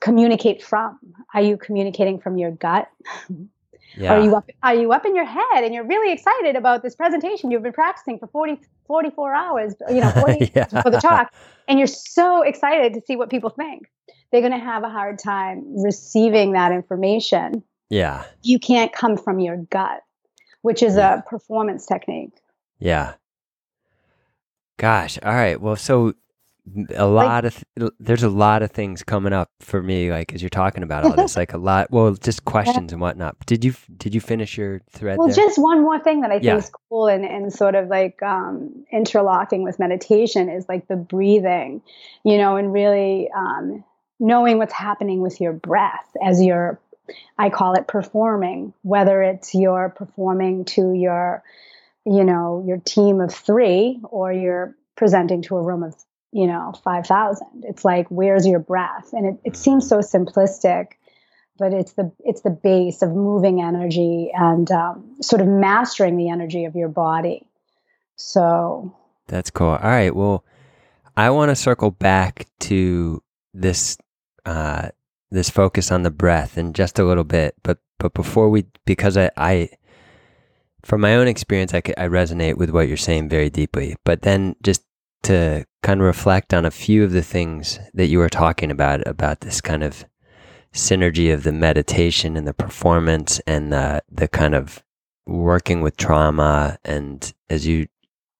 [0.00, 0.98] communicate from?
[1.34, 2.88] Are you communicating from your gut?
[3.96, 4.14] yeah.
[4.14, 6.94] Are you up are you up in your head and you're really excited about this
[6.94, 10.66] presentation you've been practicing for 40 44 hours, you know, 40 Yeah.
[10.82, 11.32] for the talk
[11.68, 13.90] and you're so excited to see what people think.
[14.32, 17.64] They're going to have a hard time receiving that information.
[17.88, 18.24] yeah.
[18.42, 20.02] You can't come from your gut,
[20.62, 22.32] which is a performance technique.
[22.78, 23.14] Yeah.
[24.76, 25.18] Gosh.
[25.22, 25.60] All right.
[25.60, 26.14] Well, so
[26.94, 30.42] a lot of th- there's a lot of things coming up for me, like as
[30.42, 31.90] you're talking about all this, like a lot.
[31.90, 33.36] Well, just questions and whatnot.
[33.46, 35.36] Did you did you finish your thread Well, there?
[35.36, 36.56] just one more thing that I think Yeah.
[36.58, 41.82] is cool and, and sort of like um, interlocking with meditation is like the breathing,
[42.24, 43.84] you know, and really um,
[44.18, 46.78] knowing what's happening with your breath as you're,
[47.38, 51.42] I call it performing, whether it's you're performing to your,
[52.04, 55.94] you know, your team of three or you're presenting to a room of,
[56.32, 57.46] you know, 5,000.
[57.64, 59.12] It's like, where's your breath?
[59.12, 60.92] And it, it seems so simplistic
[61.60, 66.30] but it's the it's the base of moving energy and um, sort of mastering the
[66.30, 67.46] energy of your body.
[68.16, 68.96] So
[69.28, 69.68] That's cool.
[69.68, 70.14] All right.
[70.14, 70.44] Well,
[71.16, 73.98] I want to circle back to this
[74.46, 74.88] uh,
[75.30, 79.18] this focus on the breath in just a little bit, but but before we, because
[79.18, 79.68] I, I
[80.82, 83.96] from my own experience, I, I resonate with what you're saying very deeply.
[84.04, 84.82] But then just
[85.24, 89.06] to kind of reflect on a few of the things that you were talking about
[89.06, 90.04] about this kind of
[90.72, 94.82] synergy of the meditation and the performance and the the kind of
[95.26, 97.86] working with trauma and as you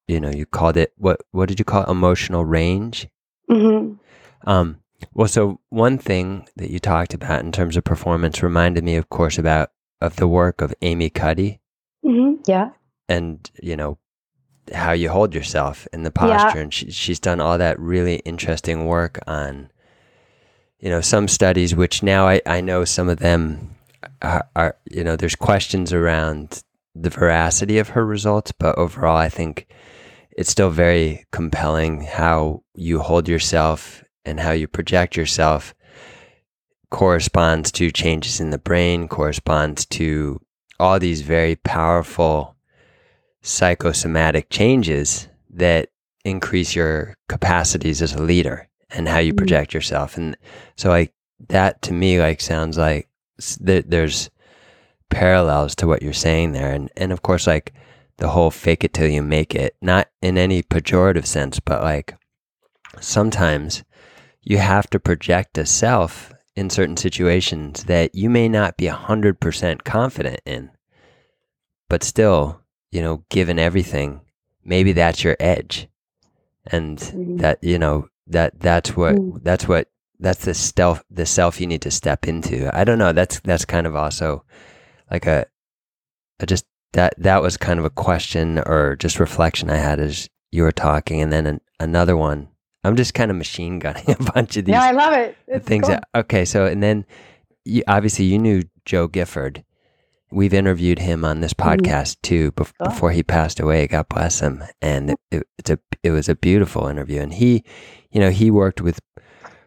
[0.07, 3.09] you know you called it what what did you call it emotional range
[3.51, 3.99] mhm.
[4.47, 4.79] um
[5.15, 9.09] well so one thing that you talked about in terms of performance reminded me of
[9.09, 11.61] course about of the work of amy cuddy
[12.05, 12.39] Mhm.
[12.47, 12.71] yeah,
[13.09, 13.99] and you know
[14.73, 16.39] how you hold yourself in the Yeah.
[16.43, 19.71] posture and she, she's done all that really interesting work on
[20.79, 23.77] you know some studies which now i, I know some of them
[24.23, 26.63] are, are you know there's questions around
[26.95, 29.67] the veracity of her results but overall i think
[30.37, 35.75] it's still very compelling how you hold yourself and how you project yourself
[36.91, 40.41] corresponds to changes in the brain corresponds to
[40.79, 42.57] all these very powerful
[43.43, 45.89] psychosomatic changes that
[46.25, 49.39] increase your capacities as a leader and how you Mhm.
[49.39, 50.37] project yourself and
[50.77, 51.13] so like
[51.49, 53.09] that to me like sounds like
[53.61, 54.29] that there's
[55.09, 57.73] parallels to what you're saying there and and of course like
[58.19, 62.15] the whole fake it till you make it not in any pejorative sense but like
[63.01, 63.83] sometimes
[64.43, 69.85] you have to project a self in certain situations that you may not be 100%
[69.85, 70.71] confident in
[71.89, 72.60] but still
[72.93, 74.21] you know given everything
[74.65, 75.89] maybe that's your edge
[76.67, 77.39] and Mhm.
[77.41, 79.43] that you know that that's what Mm.
[79.43, 83.13] that's what that's the self the self you need to step into i don't know
[83.13, 84.45] that's that's kind of also
[85.11, 85.47] like a,
[86.41, 90.29] a just that that was kind of a question or just reflection i had as
[90.53, 92.49] you were talking and then an, another one
[92.85, 95.37] i'm just kind of machine gunning a bunch of these no, I love it.
[95.47, 95.95] It's things cool.
[95.97, 97.05] that, okay so and then
[97.65, 99.65] you, obviously you knew joe gifford
[100.33, 101.81] we've interviewed him on this Mm-hmm.
[101.85, 102.89] podcast too bef- Sure.
[102.91, 103.87] before he passed away.
[103.87, 104.63] God bless him.
[104.81, 107.21] And it, it, it's a it was a beautiful interview.
[107.21, 107.65] And he,
[108.11, 109.01] you know, he worked with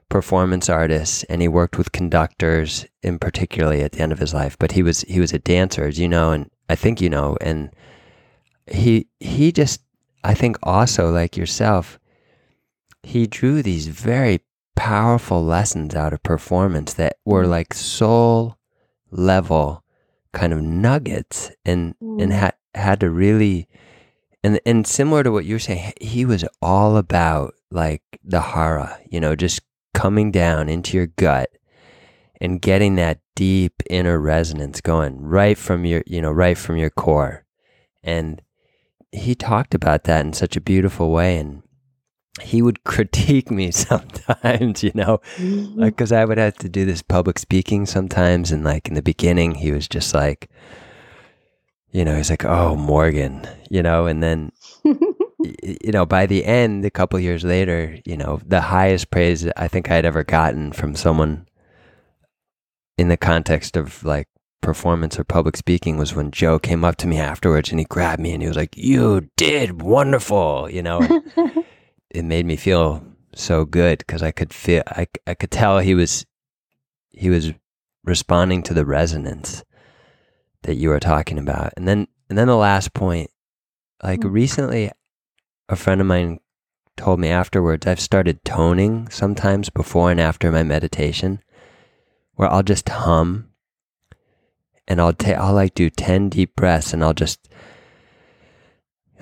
[0.10, 4.58] performance artists and he worked with conductors in particularly at the end of his life.
[4.60, 7.38] But he was he was a dancer, as you know, and I think you know.
[7.42, 7.70] And
[8.68, 9.82] he he just
[10.24, 12.00] I think also like yourself,
[13.04, 14.42] he drew these very
[14.76, 18.58] powerful lessons out of performance that were like soul
[19.12, 19.83] level
[20.34, 22.34] kind of nuggets and and Mm.
[22.34, 23.68] had had to really
[24.44, 29.00] and and similar to what you were saying he was all about like the hara
[29.10, 29.62] you know just
[29.94, 31.50] coming down into your gut
[32.42, 36.90] and getting that deep inner resonance going right from your you know right from your
[36.90, 37.46] core
[38.04, 38.42] and
[39.12, 41.62] he talked about that in such a beautiful way and
[42.42, 45.20] he would critique me sometimes you know?
[45.38, 45.80] Mm-hmm.
[45.80, 49.02] Like because i would have to do this public speaking sometimes and like in the
[49.02, 50.50] beginning he was just like
[51.92, 54.06] you know he's like oh morgan you know?
[54.06, 54.52] And then
[55.44, 59.68] you know by the end a couple years later you know the highest praise i
[59.68, 61.46] think i'd ever gotten from someone
[62.98, 64.28] in the context of like
[64.62, 68.22] performance or public speaking was when joe came up to me afterwards and he grabbed
[68.22, 71.02] me and he was like you did wonderful you know?
[71.36, 71.66] And
[72.14, 73.04] it made me feel
[73.36, 76.26] so good because I could feel I, I could tell he was
[77.10, 77.52] he was
[78.04, 79.64] responding to the resonance
[80.64, 81.74] that you were talking about.
[81.76, 83.30] And then and then the last point
[84.04, 84.32] like Mm.
[84.32, 84.92] recently
[85.70, 86.40] a friend of mine
[86.96, 91.42] told me afterwards I've started toning sometimes before and after my meditation
[92.36, 93.50] where I'll just hum
[94.88, 97.50] and I'll take I'll like do 10 deep breaths and I'll just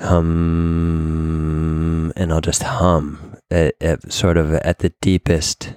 [0.01, 5.73] hum and I'll just hum at, at sort of at the deepest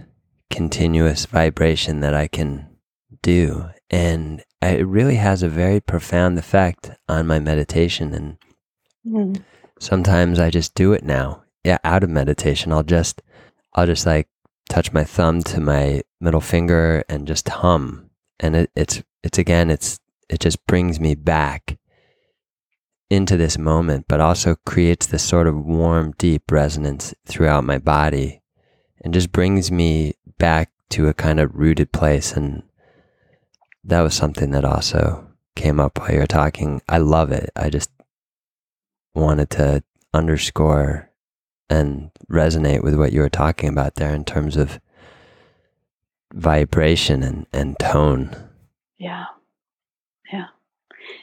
[0.50, 2.68] continuous vibration that I can
[3.22, 8.37] do and it really has a very profound effect on my meditation and
[9.06, 9.42] Mm.
[9.78, 11.42] sometimes I just do it now.
[11.62, 13.20] Yeah, out of meditation, I'll just
[13.74, 14.28] I'll just like
[14.70, 18.08] touch my thumb to my middle finger and just hum.
[18.40, 21.76] And it, it's it's again it's it just brings me back
[23.10, 28.42] into this moment, but also creates this sort of warm, deep resonance throughout my body
[29.02, 32.32] and just brings me back to a kind of rooted place.
[32.32, 32.62] And
[33.84, 36.80] that was something that also came up while you were talking.
[36.88, 37.50] I love it.
[37.54, 37.90] I just
[39.14, 41.10] wanted to underscore
[41.70, 44.80] and resonate with what you were talking about there in terms of
[46.32, 48.34] vibration and, and tone.
[48.98, 49.26] Yeah.
[49.26, 49.33] Yeah.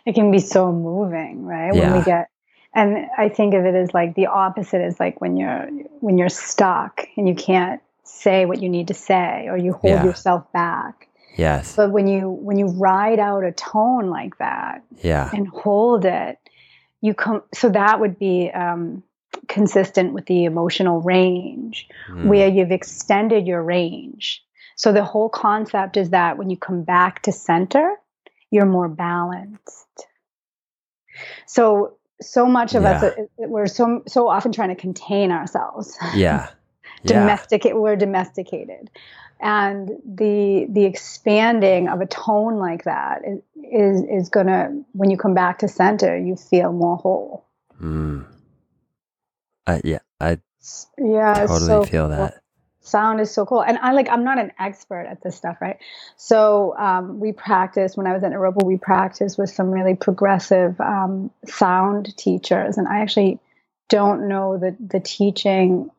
[0.06, 1.74] It can be so moving, right?
[1.76, 2.28] When we get
[2.74, 5.68] and I think of it as like the opposite is like when you're
[6.00, 9.96] when you're stuck and you can't say what you need to say or you hold
[10.00, 10.04] Yeah.
[10.04, 11.08] yourself back.
[11.36, 11.76] Yes.
[11.76, 15.30] But when you when you ride out a tone like that Yeah.
[15.34, 16.38] and hold it,
[17.02, 19.04] you come so that would be um
[19.48, 22.26] consistent with the emotional range Mm.
[22.28, 24.44] where you've extended your range.
[24.76, 27.96] So the whole concept is that when you come back to center,
[28.50, 29.81] you're more balanced.
[31.46, 33.10] So so much of us Yeah.
[33.24, 35.98] uh, we're so so often trying to contain ourselves.
[36.16, 36.50] Yeah.
[37.04, 37.22] Yeah.
[37.22, 38.92] Domesticate we're domesticated.
[39.40, 45.18] And the the expanding of a tone like that is is, is gonna when you
[45.18, 47.46] come back to center, you feel more whole.
[47.82, 48.26] Mm.
[49.66, 50.00] Uh, yeah.
[50.20, 50.38] I
[51.00, 52.41] Yeah, totally so feel that.
[52.82, 53.62] Sound is so cool.
[53.62, 55.78] And i like i'm not an expert at this stuff right?
[56.18, 60.80] So um, we practiced when i was in Naropa we practiced with some really progressive
[60.82, 62.78] um, sound teachers.
[62.78, 63.40] And i actually
[63.90, 65.92] don't know the the teaching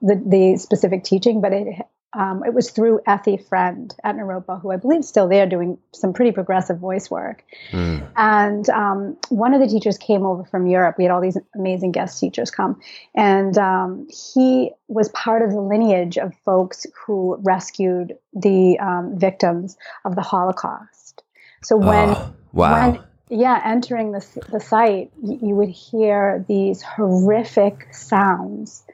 [0.00, 4.70] the, the specific teaching but it um, it was through Effie Friend at Naropa, who
[4.70, 7.42] I believe is still there doing some pretty progressive voice work.
[7.70, 8.06] Mm.
[8.16, 10.96] And um, one of the teachers came over from Europe.
[10.98, 12.80] We had all these amazing guest teachers come.
[13.14, 19.78] And um, he was part of the lineage of folks who rescued the um, victims
[20.04, 21.22] of the Holocaust.
[21.62, 22.90] So when, oh, wow.
[22.90, 28.84] when yeah, entering the, the site, you, you would hear these horrific sounds.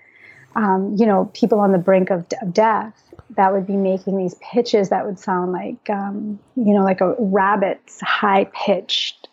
[0.55, 4.35] Um, you know, people on the brink of, of death that would be making these
[4.37, 9.29] pitches that would sound like, um, you know, like a rabbit's high pitched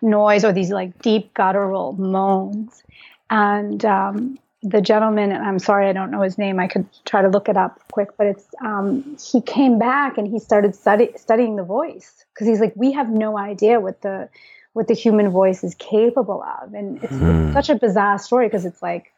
[0.00, 2.82] noise or these like deep guttural moans.
[3.28, 6.60] And um, the gentleman, and I'm sorry, I don't know his name.
[6.60, 10.26] I could try to look it up quick, but it's um, he came back and
[10.28, 14.28] he started study, studying the voice because he's like, we have no idea what the
[14.74, 17.46] what the human voice is capable of, and it's, Hmm.
[17.46, 19.10] it's such a bizarre story because it's like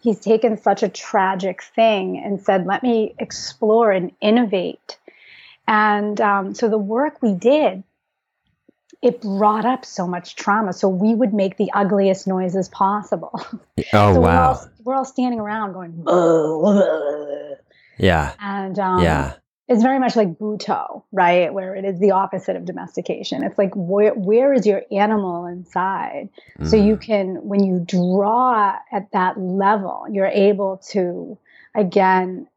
[0.00, 4.98] he's taken such a tragic thing and said, let me explore and innovate.
[5.66, 7.84] And um, so the work we did
[9.02, 10.72] it brought up so much trauma.
[10.72, 13.40] So we would make the ugliest noises possible.
[13.94, 14.20] Oh so wow.
[14.20, 17.54] We're all, we're all standing around going, "Blah, blah."
[17.98, 18.34] Yeah.
[18.38, 19.34] and um, Yeah.
[19.70, 21.54] It's very much like butoh, right?
[21.54, 23.44] Where it is the opposite of domestication.
[23.44, 26.30] It's like where where is your animal inside?
[26.64, 27.02] So you Mm.
[27.02, 31.38] can when you draw at that level, you're able to
[31.76, 32.48] again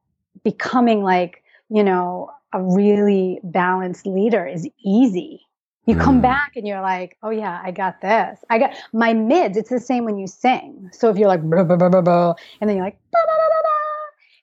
[0.43, 5.41] becoming like, you know, a really balanced leader is easy.
[5.87, 6.23] You come Mm.
[6.23, 8.39] back and you're like, oh yeah, I got this.
[8.49, 9.57] I got my mids.
[9.57, 10.89] It's the same when you sing.
[10.93, 13.35] So if you're like, blah, blah, blah, blah, blah, and then you're like, blah, blah,
[13.35, 13.69] blah, blah, blah,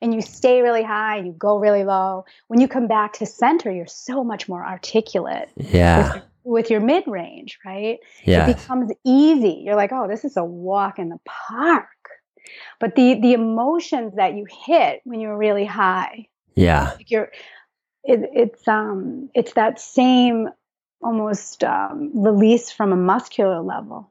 [0.03, 3.27] and you stay really high and you go really low, when you come back to
[3.27, 6.15] center, you're so much more articulate Yeah.
[6.15, 7.99] with, with your mid range, right?
[8.25, 8.49] Yeah.
[8.49, 9.63] It becomes easy.
[9.65, 11.87] You're like, oh, this is a walk in the park.
[12.81, 16.93] But the the emotions that you hit when you're really high, Yeah.
[16.97, 17.31] like you're,
[18.03, 20.49] it, it's um, it's that same
[21.03, 24.10] almost um, release from a muscular level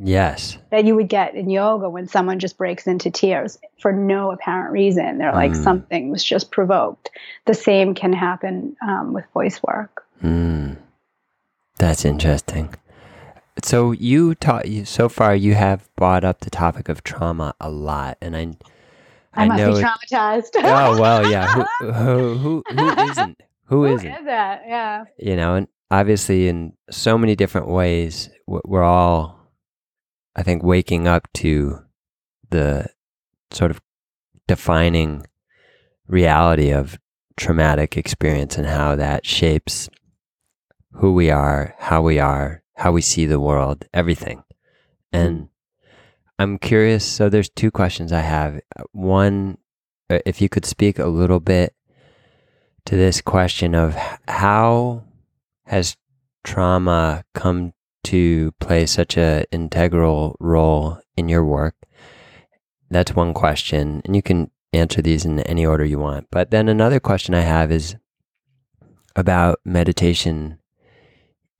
[0.00, 0.58] Yes.
[0.70, 4.72] that you would get in yoga when someone just breaks into tears for no apparent
[4.72, 5.18] reason.
[5.18, 5.62] They're like Mm.
[5.62, 7.10] something was just provoked.
[7.46, 10.04] The same can happen um, with voice work.
[10.22, 10.76] Mm.
[11.78, 12.74] That's interesting.
[13.62, 17.70] So you taught you so far you have brought up the topic of trauma a
[17.70, 18.48] lot, and I
[19.34, 20.50] I, must know be it- traumatized.
[20.56, 21.46] oh well, yeah.
[21.80, 23.40] Who who who, who isn't?
[23.66, 24.06] Who Who isn't?
[24.10, 24.62] is that?
[24.66, 25.04] Yeah.
[25.18, 29.33] You know, and obviously in so many different ways, we're all,
[30.36, 31.80] I think, waking up to
[32.50, 32.86] the
[33.50, 33.80] sort of
[34.46, 35.26] defining
[36.06, 36.98] reality of
[37.36, 39.88] traumatic experience and how that shapes
[40.92, 44.42] who we are, how we are, how we see the world, everything.
[45.12, 45.48] And
[46.38, 47.04] I'm curious.
[47.04, 48.60] So there's two questions I have.
[48.92, 49.58] One,
[50.10, 51.74] uh, if you could speak a little bit
[52.86, 53.96] to this question of
[54.28, 55.04] how
[55.66, 55.96] has
[56.42, 57.72] trauma come
[58.04, 61.74] to play such an integral role in your work?
[62.90, 66.28] That's one question, and you can answer these in any order you want.
[66.30, 67.96] But then another question I have is
[69.16, 70.58] about meditation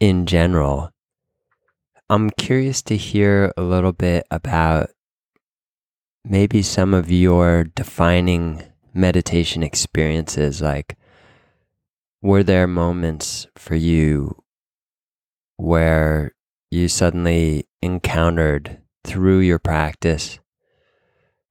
[0.01, 0.90] in general.
[2.11, 4.90] I'm curious to hear a little bit about
[6.24, 10.61] maybe some of your defining meditation experiences.
[10.61, 10.97] Like,
[12.22, 14.36] were there moments for you
[15.57, 16.32] where
[16.70, 20.38] you suddenly encountered through your practice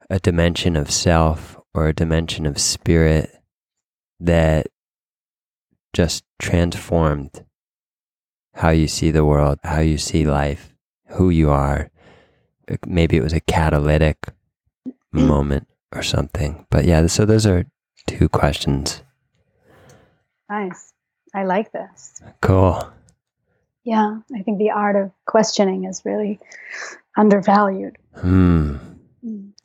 [0.09, 3.31] a dimension of self or a dimension of spirit
[4.19, 4.67] that
[5.93, 7.45] just transformed
[8.55, 10.75] how you see the world, how you see life,
[11.07, 11.89] who you are.
[12.85, 14.17] Maybe it was a catalytic
[14.85, 14.93] mm.
[15.13, 16.65] moment or something.
[16.69, 17.65] But yeah, so those are
[18.07, 19.01] two questions.
[20.49, 20.93] Nice.
[21.33, 22.21] I like this.
[22.41, 22.87] Cool.
[23.83, 24.19] Yeah.
[24.35, 26.39] I think the art of questioning is really
[27.17, 27.97] undervalued.
[28.15, 28.77] Hmm.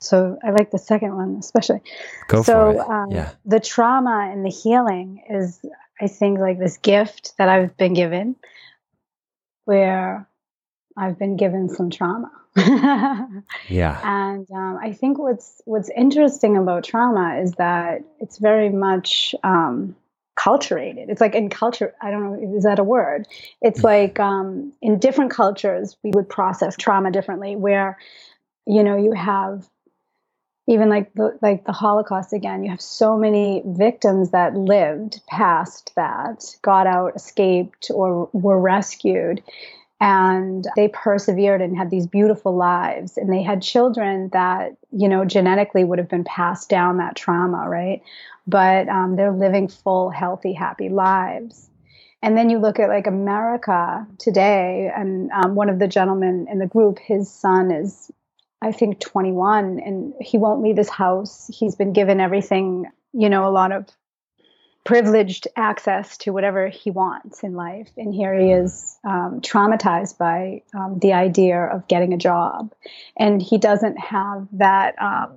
[0.00, 1.80] So I like the second one especially.
[2.28, 2.78] Go so for it.
[2.78, 3.30] Um, yeah.
[3.44, 5.60] the trauma and the healing is,
[6.00, 8.36] I think, like this gift that I've been given,
[9.64, 10.28] where
[10.96, 12.30] I've been given some trauma.
[13.68, 14.00] Yeah.
[14.02, 19.94] And um, I think what's what's interesting about trauma is that it's very much um,
[20.38, 21.06] culturated.
[21.08, 21.94] It's like in culture.
[22.00, 22.56] I don't know.
[22.56, 23.26] Is that a word?
[23.60, 27.56] It's like um, in different cultures we would process trauma differently.
[27.56, 27.98] Where
[28.66, 29.68] you know you have
[30.68, 32.62] even like the like the Holocaust again.
[32.62, 39.42] You have so many victims that lived past that, got out, escaped, or were rescued
[40.00, 45.24] and they persevered and had these beautiful lives and they had children that you know
[45.24, 48.02] genetically would have been passed down that trauma right
[48.48, 51.70] but um, they're living full healthy happy lives
[52.22, 56.58] and then you look at like america today and um, one of the gentlemen in
[56.58, 58.10] the group his son is
[58.62, 63.46] i think 21 and he won't leave his house he's been given everything you know
[63.46, 63.86] a lot of
[64.88, 67.90] privileged access to whatever he wants in life.
[67.98, 72.72] And here he is um, traumatized by um, the idea of getting a job.
[73.14, 75.36] And he doesn't have that um,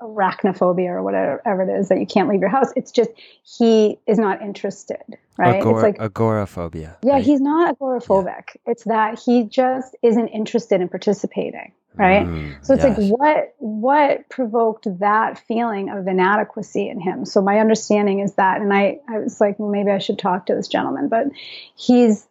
[0.00, 2.70] arachnophobia or whatever it is that you can't leave your house.
[2.76, 3.10] It's just
[3.42, 5.02] he is not interested,
[5.38, 5.62] right?
[5.62, 6.96] Agor- it's like, agoraphobia.
[7.02, 7.24] yeah, right?
[7.24, 8.56] he's not agoraphobic.
[8.66, 12.26] It's that he just isn't interested in participating, right?
[12.26, 12.98] Mm, So it's yes.
[12.98, 17.24] like what what provoked that feeling of inadequacy in him.
[17.24, 20.46] So my understanding is that, and I I was like, well, maybe I should talk
[20.46, 21.26] to this gentleman, but
[21.74, 22.26] he's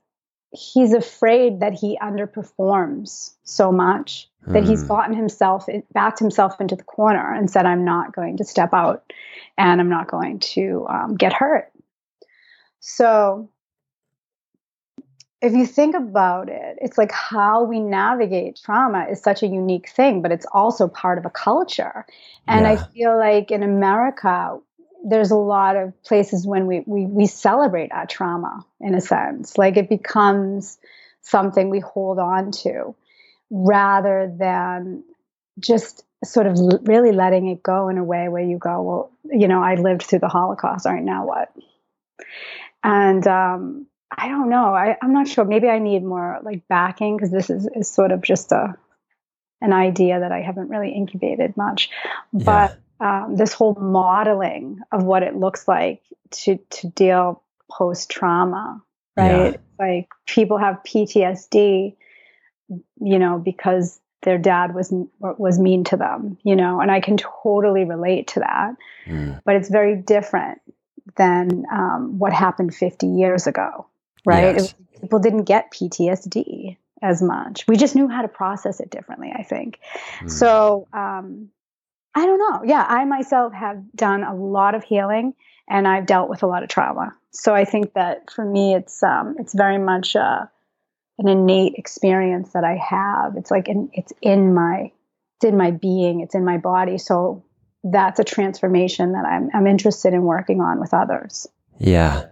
[0.51, 4.87] he's afraid that he underperforms so much that he's Mm.
[4.87, 9.11] gotten himself backed himself into the corner and said, I'm not going to step out,
[9.57, 11.71] and I'm not going to um, get hurt.
[12.79, 13.49] So
[15.41, 19.89] if you think about it, it's like how we navigate trauma is such a unique
[19.89, 22.05] thing, but it's also part of a culture.
[22.47, 22.71] And yeah.
[22.71, 24.57] I feel like in America,
[25.07, 29.57] there's a lot of places when we, we we celebrate our trauma in a sense.
[29.57, 30.79] Like it becomes
[31.21, 32.95] something we hold on to
[33.49, 35.03] rather than
[35.59, 39.47] just sort of really letting it go in a way where you go, well, you
[39.47, 40.85] know, I lived through the Holocaust.
[40.85, 41.51] All right, now what?
[42.83, 44.73] And um, I don't know.
[44.75, 45.45] I, I'm not sure.
[45.45, 48.75] Maybe I need more like backing because this is, is sort of just a
[49.61, 51.89] an idea that I haven't really incubated much.
[52.33, 57.41] But um, this whole modeling of what it looks like to to deal
[57.71, 58.81] post trauma,
[59.17, 59.53] right?
[59.53, 59.57] Yeah.
[59.79, 61.95] Like people have PTSD,
[62.69, 67.17] you know, because their dad was was mean to them, you know, and I can
[67.17, 68.75] totally relate to that.
[69.07, 69.41] Mm.
[69.45, 70.61] But it's very different
[71.17, 73.85] than um, what happened 50 years ago,
[74.25, 74.55] right?
[74.55, 74.71] Yes.
[74.71, 77.65] It, people didn't get PTSD as much.
[77.67, 79.79] We just knew how to process it differently, I think.
[80.21, 80.31] Mm.
[80.31, 81.49] So um,
[82.15, 82.61] I don't know.
[82.65, 85.35] Yeah, I myself have done a lot of healing
[85.67, 87.15] and I've dealt with a lot of trauma.
[87.31, 90.45] So I think that for me, it's um, it's very much uh,
[91.17, 93.35] an innate experience that I have.
[93.37, 94.91] It's like in, it's in my
[95.37, 96.21] it's in my being.
[96.21, 96.97] It's in my body.
[96.97, 97.43] So
[97.83, 101.47] that's a transformation that I'm I'm interested in working on with others.
[101.77, 102.25] Yeah.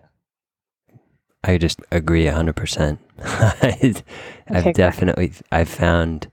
[1.45, 2.97] I just agree 100%.
[4.47, 6.31] I've okay, definitely I've found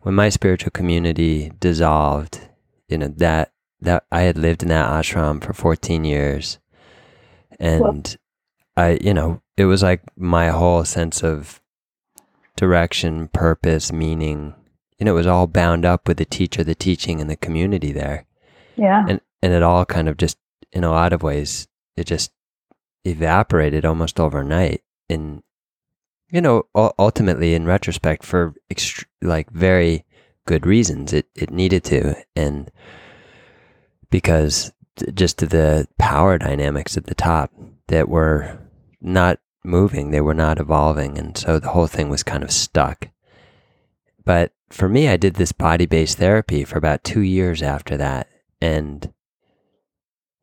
[0.00, 2.48] when my spiritual community dissolved,
[2.88, 6.58] you know, that that I had lived in that ashram for 14 years
[7.58, 8.16] and
[8.76, 11.60] well, I, you know, it was like my whole sense of
[12.56, 14.54] direction, purpose, meaning,
[14.98, 17.92] you know, it was all bound up with the teacher, the teaching and the community
[17.92, 18.24] there.
[18.76, 19.04] Yeah.
[19.06, 20.38] And and it all kind of just
[20.72, 22.32] in a lot of ways it just
[23.04, 25.42] evaporated almost overnight in
[26.30, 26.64] you know
[26.98, 30.04] ultimately in retrospect for ext- like very
[30.46, 32.70] good reasons it it needed to and
[34.10, 34.72] because
[35.14, 37.50] just the power dynamics at the top
[37.88, 38.58] that were
[39.00, 43.08] not moving they were not evolving and so the whole thing was kind of stuck
[44.24, 48.28] but for me i did this body-based therapy for about two years after that
[48.60, 49.12] and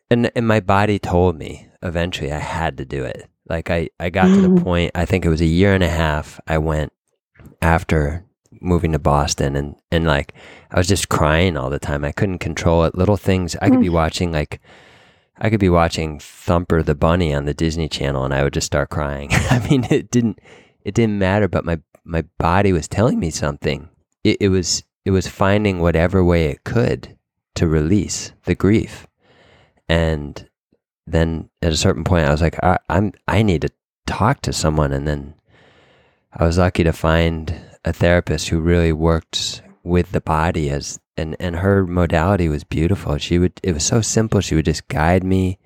[0.09, 3.29] and and my body told me eventually I had to do it.
[3.49, 4.35] Like I I got mm.
[4.35, 4.63] to the mm.
[4.63, 4.91] point.
[4.95, 6.39] I think it was a year and a half.
[6.47, 6.93] I went
[7.61, 8.25] after
[8.59, 10.33] moving to Boston and and like
[10.71, 12.03] I was just crying all the time.
[12.03, 12.95] I couldn't control it.
[12.95, 13.83] Little things I could mm.
[13.83, 14.59] be watching like
[15.39, 18.67] I could be watching Thumper the Bunny on the Disney Channel and I would just
[18.67, 19.29] start crying.
[19.31, 20.39] I mean, it didn't
[20.83, 23.89] it didn't matter, but my my body was telling me something.
[24.23, 27.17] It, it was it was finding whatever way it could
[27.55, 29.07] to release the grief.
[29.89, 30.49] And
[31.05, 33.69] then at a certain point, I was like, I, I'm I need to
[34.05, 35.35] talk to someone, and then
[36.33, 37.53] I was lucky to find
[37.85, 43.17] a therapist who really worked with the body as and and her modality was beautiful.
[43.17, 44.41] She would it was so simple.
[44.41, 45.59] She would just guide me.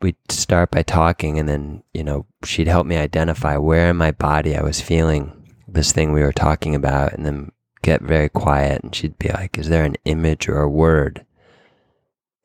[0.00, 4.12] We'd start by talking, and then you know she'd help me identify where in my
[4.12, 5.32] body I was feeling
[5.66, 7.52] this thing we were talking about, and then
[7.82, 8.82] get very quiet.
[8.82, 11.24] And she'd be like, "Is there an image or a word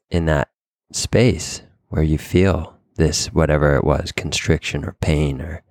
[0.09, 0.49] in that
[0.91, 5.64] space where you feel this, whatever it was, constriction or pain or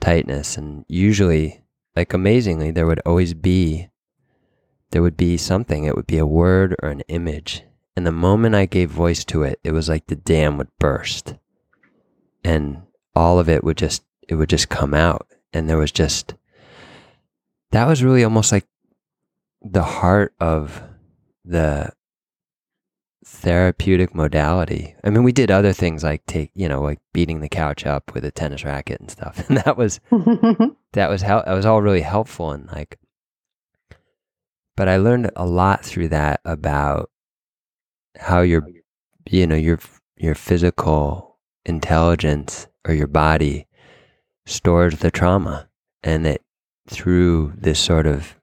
[0.00, 0.56] tightness.
[0.56, 1.62] And usually,
[1.94, 3.88] like amazingly, there would always be,
[4.90, 5.84] there would be something.
[5.84, 7.62] It would be a word or an image.
[7.96, 11.34] And the moment I gave voice to it, it was like the dam would burst.
[12.44, 12.82] And
[13.14, 15.26] all of it would just, it would just come out.
[15.52, 16.34] And there was just,
[17.70, 18.66] that was really almost like
[19.62, 20.82] the heart of
[21.44, 21.92] the
[23.24, 24.94] therapeutic modality.
[25.02, 28.14] I mean, we did other things like take, you know, like beating the couch up
[28.14, 29.44] with a tennis racket and stuff.
[29.48, 30.00] And that was,
[30.92, 32.52] that was how, that was all really helpful.
[32.52, 32.98] And like,
[34.76, 37.10] but I learned a lot through that about
[38.18, 38.68] how your,
[39.28, 39.78] you know, your,
[40.16, 43.66] your physical intelligence or your body
[44.46, 45.68] stores the trauma
[46.02, 46.40] and that
[46.88, 48.36] through this sort of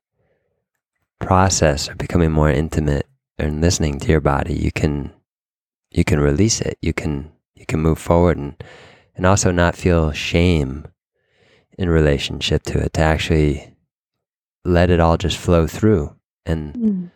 [1.19, 3.07] process of becoming more intimate
[3.37, 5.13] and listening to your body, you can
[5.89, 6.77] you can release it.
[6.81, 8.61] You can you can move forward and
[9.15, 10.87] and also not feel shame
[11.77, 12.93] in relationship to it.
[12.93, 13.75] To actually
[14.65, 16.15] let it all just flow through,
[16.45, 17.11] and mm.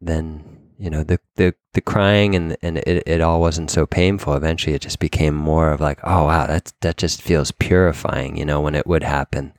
[0.00, 0.44] then
[0.78, 4.34] you know the the the crying and and it, it all wasn't so painful.
[4.34, 8.36] Eventually, it just became more of like, oh wow, that that just feels purifying.
[8.36, 9.52] You know, when it would happen,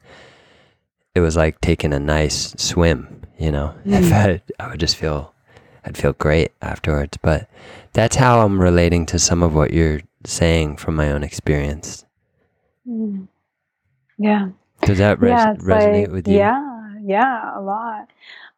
[1.15, 3.21] it was like taking a nice swim.
[3.37, 4.41] You know, mm.
[4.59, 5.33] I would just feel
[5.85, 7.17] I'd feel great afterwards.
[7.21, 7.49] But
[7.93, 12.05] that's how I'm relating to some of what you're saying from my own experience.
[12.87, 13.27] Mm.
[14.17, 14.49] Yeah.
[14.81, 16.37] Does that res- yeah, resonate like, with you?
[16.37, 18.09] Yeah, yeah, a lot.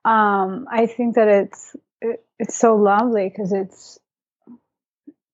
[0.05, 3.99] Um, I think that it's it, it's so lovely because it's.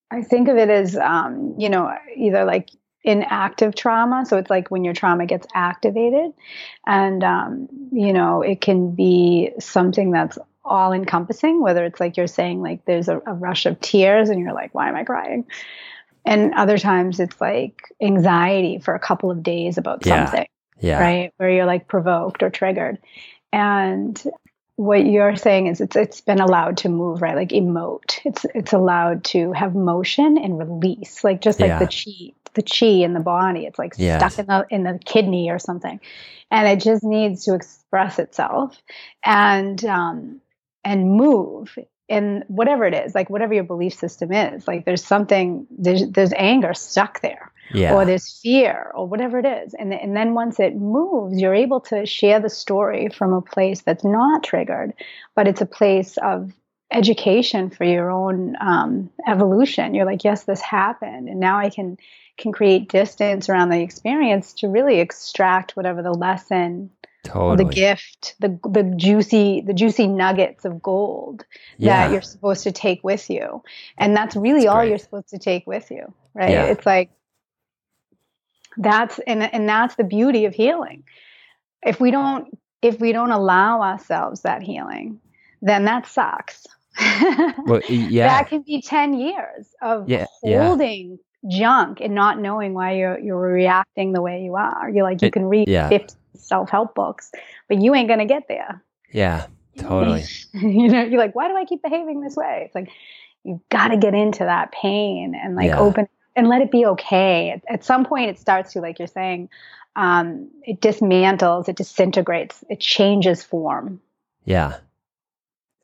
[0.09, 2.69] I think of it as um, you know either like
[3.03, 6.31] inactive trauma, so it's like when your trauma gets activated,
[6.87, 11.61] and um, you know it can be something that's all encompassing.
[11.61, 14.73] Whether it's like you're saying like there's a, a rush of tears and you're like,
[14.73, 15.45] why am I crying?
[16.23, 20.25] And other times it's like anxiety for a couple of days about Yeah.
[20.25, 20.47] something
[20.79, 20.99] Yeah.
[20.99, 21.33] right?
[21.37, 22.99] Where you're like provoked or triggered.
[23.51, 24.21] And
[24.77, 27.35] what you're saying is it's it's been allowed to move, right?
[27.35, 28.19] Like emote.
[28.25, 31.23] It's it's allowed to have motion and release.
[31.23, 31.79] Like just like Yeah.
[31.79, 33.65] the chi, the chi in the body.
[33.67, 34.35] It's like Yes.
[34.35, 35.99] stuck in the in the kidney or something.
[36.51, 38.81] And it just needs to express itself
[39.25, 40.41] and um
[40.83, 41.77] and move
[42.11, 44.67] in whatever it is, like whatever your belief system is.
[44.67, 47.93] Like there's something there's there's anger stuck there Yeah.
[47.95, 51.79] or there's fear or whatever it is and, and then once it moves you're able
[51.91, 54.91] to share the story from a place that's not triggered
[55.35, 56.51] but it's a place of
[56.91, 61.97] education for your own um, evolution you're like yes this happened and now i can
[62.37, 66.89] can create distance around the experience to really extract whatever the lesson
[67.23, 67.63] totally.
[67.63, 71.45] the gift the the juicy the juicy nuggets of gold
[71.77, 72.07] yeah.
[72.07, 73.63] that you're supposed to take with you.
[73.97, 76.49] And that's really That's all you're supposed to take with you, right?
[76.51, 76.65] Yeah.
[76.65, 77.11] It's like
[78.77, 81.03] that's and and that's the beauty of healing.
[81.83, 85.19] If we don't if we don't allow ourselves that healing,
[85.61, 86.65] then that sucks.
[87.65, 88.27] well, yeah.
[88.27, 91.19] That can be 10 years of Yeah, holding
[91.49, 94.89] junk and not knowing why you're you're reacting the way you are.
[94.89, 95.89] You're like you It- can read yeah.
[95.89, 97.31] 50 self-help books,
[97.67, 99.47] but you ain't going to get there yeah.
[99.77, 100.23] Totally.
[100.53, 102.63] you know, you're like, why do I keep behaving this way?
[102.65, 102.89] It's like
[103.43, 105.79] you've got to get into that pain and like Yeah.
[105.79, 107.51] open and let it be okay.
[107.51, 109.49] At, at some point, it starts to, like you're saying,
[109.95, 113.99] um, it dismantles, it disintegrates, it changes form.
[114.45, 114.77] Yeah.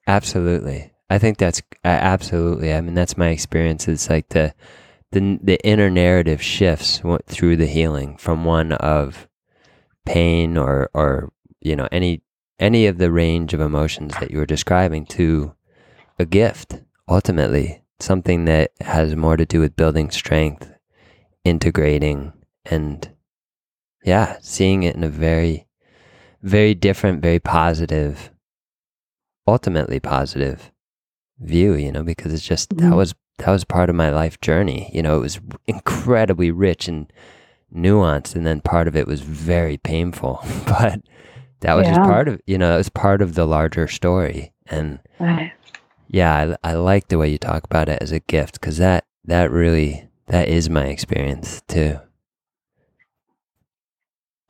[0.05, 0.91] Absolutely.
[1.09, 2.73] I think that's uh, absolutely.
[2.73, 3.87] I mean, that's my experience.
[3.87, 4.53] It's like the
[5.11, 9.27] the the inner narrative shifts through the healing from one of
[10.07, 11.31] pain or or
[11.61, 12.21] you know any
[12.59, 15.53] any of the range of emotions that you were describing to
[16.19, 20.71] a gift ultimately something that has more to do with building strength
[21.43, 22.33] integrating
[22.65, 23.09] and
[24.03, 25.67] yeah seeing it in a very
[26.41, 28.31] very different very positive
[29.47, 30.71] ultimately positive
[31.39, 32.95] view you know because it's just that Mhm.
[32.95, 37.11] was that was part of my life journey you know it was incredibly rich and
[37.73, 41.01] nuanced and then part of it was very painful but
[41.59, 44.99] that was just part of you know it was part of the larger story and
[45.19, 45.51] Right.
[46.07, 49.03] yeah i, I like the way you talk about it as a gift because that
[49.25, 51.99] that really that is my experience too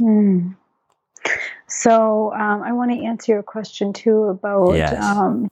[0.01, 0.49] Hmm.
[1.67, 4.93] So um, I want to answer your question too about Yes.
[4.93, 5.47] um,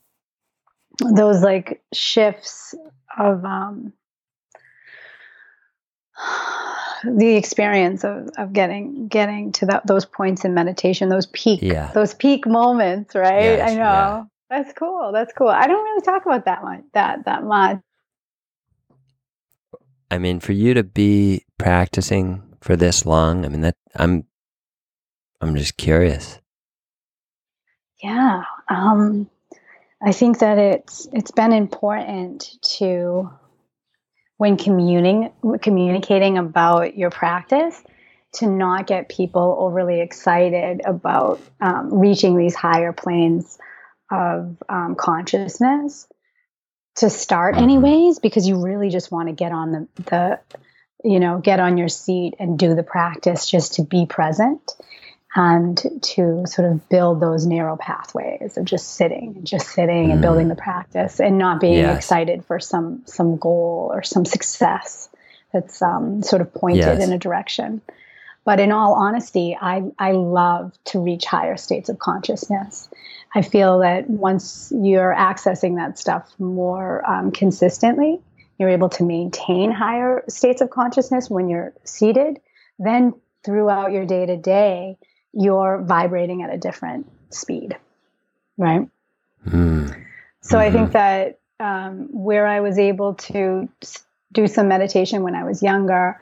[1.15, 2.73] those like shifts
[3.17, 3.91] of um,
[7.05, 11.91] the experience of, of getting getting to that, those points in meditation, those peak Yeah.
[11.93, 13.43] those peak moments, right?
[13.57, 14.23] Yes, I know yeah.
[14.49, 15.11] that's cool.
[15.13, 15.49] That's cool.
[15.49, 16.81] I don't really talk about that much.
[16.93, 17.79] That that much.
[20.11, 24.23] i mean for you to be practicing for this long i mean that i'm
[25.41, 26.39] i'm just curious
[28.03, 28.43] Yeah.
[28.69, 29.29] Um,
[30.01, 33.29] I think that it's it's been important to
[34.37, 35.31] when communing
[35.61, 37.81] communicating about your practice
[38.33, 43.57] to not get people overly excited about um, reaching these higher planes
[44.11, 46.07] of um, consciousness
[46.95, 50.39] to start anyways because you really just want to get on the the
[51.03, 54.73] you know get on your seat and do the practice just to be present
[55.35, 60.19] and to sort of build those narrow pathways of just sitting and just sitting and
[60.19, 60.21] Mm.
[60.21, 61.97] building the practice and not being Yes.
[61.97, 65.09] excited for some some goal or some success
[65.53, 67.01] that's um, sort of pointed Yes.
[67.01, 67.81] in a direction
[68.45, 72.89] but in all honesty I, I love to reach higher states of consciousness
[73.33, 78.19] i feel that once you're accessing that stuff more um, consistently
[78.57, 82.39] you're able to maintain higher states of consciousness when you're seated
[82.79, 83.13] then
[83.43, 84.97] throughout your day to day
[85.35, 87.77] you're vibrating at a different speed
[88.57, 88.87] right?
[89.47, 90.05] Mm.
[90.41, 93.69] so i think that um, where i was able to
[94.31, 96.19] do some meditation when i was younger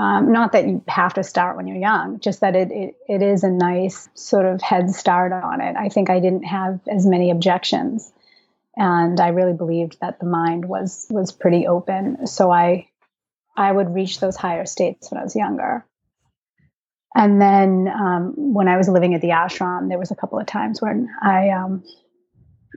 [0.00, 3.22] um, not that you have to start when you're young just that it, it, it
[3.22, 5.76] is a nice sort of head start on it.
[5.76, 8.10] I think i didn't have as many objections
[8.76, 12.26] and i really believed that the mind was was pretty open.
[12.26, 12.88] So i
[13.56, 15.84] i would reach those higher states when i was younger
[17.14, 20.46] And then um, when I was living at the ashram, there was a couple of
[20.46, 21.82] times when I um,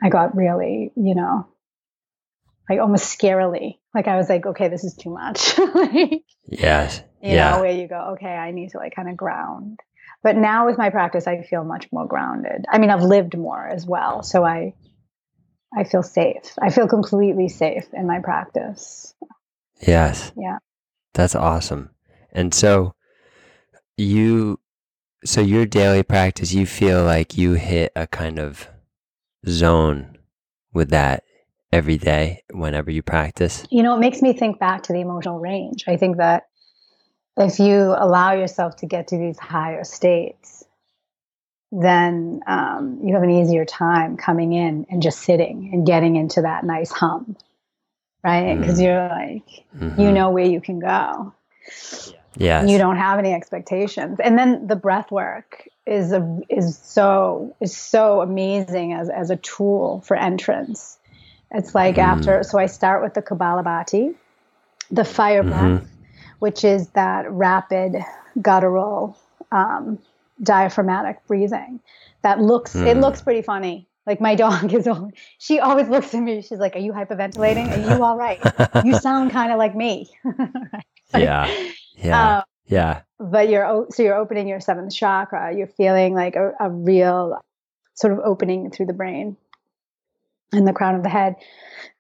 [0.01, 1.47] I got really, you know,
[2.69, 3.77] like almost scarily.
[3.93, 5.57] Like I was like, okay, this is too much.
[5.75, 7.01] like, yes.
[7.21, 7.51] You yeah.
[7.51, 9.79] know, where you go, okay, I need to like kind of ground.
[10.23, 12.65] But now with my practice, I feel much more grounded.
[12.69, 14.73] I mean, I've lived more as well, so I
[15.77, 16.53] I feel safe.
[16.61, 19.13] I feel completely safe in my practice.
[19.81, 20.31] Yes.
[20.37, 20.57] Yeah.
[21.13, 21.89] That's awesome.
[22.31, 22.95] And so
[23.97, 24.59] you
[25.25, 28.67] so your daily practice, you feel like you hit a kind of
[29.47, 30.17] zone
[30.73, 31.23] with that
[31.71, 33.65] every day whenever you practice?
[33.69, 35.85] You know, it makes me think back to the emotional range.
[35.87, 36.47] I think that
[37.37, 40.63] if you allow yourself to get to these higher states,
[41.71, 46.41] then um, you have an easier time coming in and just sitting and getting into
[46.41, 47.35] that nice hum,
[48.23, 48.55] right?
[48.59, 48.83] Because mm-hmm.
[48.83, 49.99] you're like, mm-hmm.
[49.99, 51.33] you know where you can go.
[52.07, 52.19] Yeah.
[52.67, 54.19] You don't have any expectations.
[54.23, 59.35] And then the breath work is a, is so is so amazing as as a
[59.37, 60.97] tool for entrance.
[61.51, 62.03] It's like mm.
[62.03, 64.15] after so I start with the Kapalabhati,
[64.89, 65.75] the fire mm-hmm.
[65.75, 65.91] breath,
[66.39, 67.97] which is that rapid
[68.41, 69.17] guttural
[69.51, 69.99] um,
[70.41, 71.79] diaphragmatic breathing
[72.23, 72.87] that looks mm.
[72.87, 76.57] it looks pretty funny like my dog is always, she always looks at me she's
[76.57, 78.41] like are you hyperventilating are you all right
[78.83, 80.09] you sound kind of like me
[81.15, 86.35] yeah yeah um, yeah but you're so you're opening your seventh chakra you're feeling like
[86.35, 87.39] a, a real
[87.95, 89.37] sort of opening through the brain
[90.51, 91.35] and the crown of the head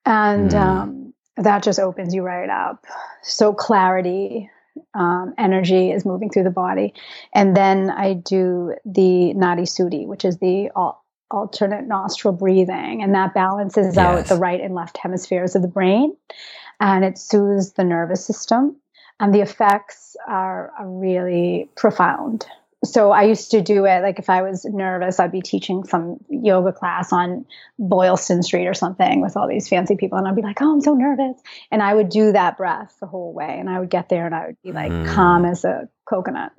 [0.05, 0.59] and mm.
[0.59, 2.85] um, that just opens you right up
[3.21, 4.49] so clarity
[4.93, 6.93] um, energy is moving through the body.
[7.33, 13.01] And then I do the Nadi Shuddhi, which is the al- alternate nostril breathing.
[13.01, 13.97] And that balances yes.
[13.97, 16.15] out the right and left hemispheres of the brain.
[16.79, 18.75] And it soothes the nervous system.
[19.19, 22.45] And the effects are, are really profound
[22.83, 26.17] so I used to do it like if I was nervous, I'd be teaching some
[26.29, 27.45] yoga class on
[27.79, 30.81] Boylston Street or something with all these fancy people, and I'd be like, "Oh, I'm
[30.81, 31.41] so nervous,"
[31.71, 34.35] and I would do that breath the whole way, and I would get there and
[34.35, 35.07] I would be like mm.
[35.07, 36.51] calm as a coconut.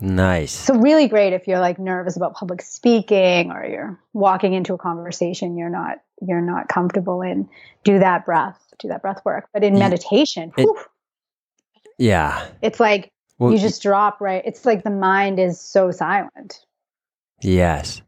[0.00, 0.50] Nice.
[0.50, 4.78] So really great if you're like nervous about public speaking or you're walking into a
[4.78, 7.48] conversation you're not you're not comfortable in.
[7.84, 9.48] Do that breath, do that breath work.
[9.52, 10.68] But in meditation, it,
[12.02, 14.42] yeah, it's like well, you just drop right.
[14.44, 16.64] It's like the mind is so silent.
[17.40, 18.02] Yes.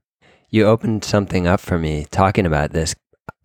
[0.51, 2.95] You opened something up for me talking about this.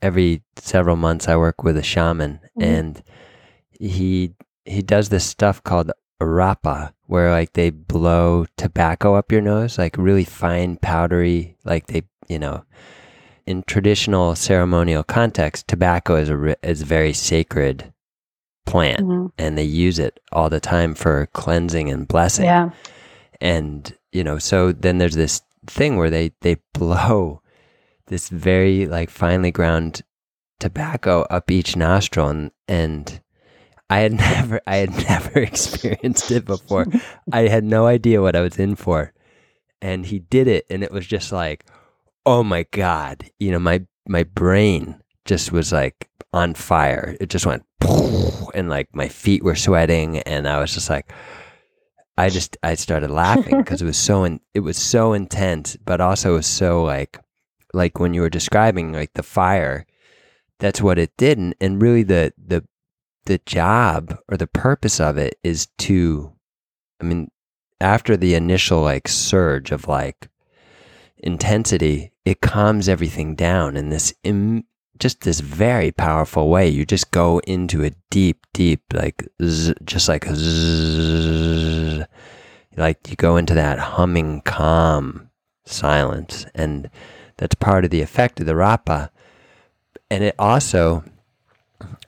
[0.02, 2.64] Every several months I work with a shaman mm-hmm.
[2.64, 3.04] and
[3.80, 4.34] he
[4.66, 5.91] he does this stuff called
[6.22, 12.04] arapa where like they blow tobacco up your nose like really fine powdery like they
[12.28, 12.64] you know
[13.45, 17.93] in traditional ceremonial context tobacco is a is very sacred
[18.70, 19.28] plant mm-hmm.
[19.38, 22.46] and they use it all the time for cleansing and blessing.
[22.46, 22.70] Yeah.
[23.42, 27.42] And, you know, so then there's this thing where they, they blow
[28.08, 30.02] this very like finely ground
[30.60, 33.22] tobacco up each nostril and, and
[33.90, 36.86] I had never I had never experienced it before.
[37.32, 39.14] I had no idea what I was in for.
[39.82, 41.66] And he did it and it was just like,
[42.26, 43.30] oh my God.
[43.40, 47.16] You know, my my brain just was like on fire.
[47.20, 47.64] It just went
[48.54, 51.12] and like my feet were sweating and I was just like
[52.18, 56.02] I just I started laughing because it was so in, it was so intense, but
[56.02, 57.18] also it was so like
[57.74, 59.86] like when you were describing like the fire,
[60.60, 62.66] that's what it did, and, and really the the
[63.26, 66.34] the job or the purpose of it is to,
[67.00, 67.30] I mean,
[67.80, 70.28] after the initial like surge of like
[71.18, 74.66] intensity, it calms everything down, and this Im-
[75.00, 76.68] just this very powerful way.
[76.68, 82.04] You just go into a deep, deep, like, zzz, just like, zzz,
[82.78, 85.30] like you go into that humming, calm
[85.66, 86.45] silence.
[86.54, 86.89] And
[87.38, 89.10] that's part of the effect of the rapé.
[90.12, 91.04] And it also,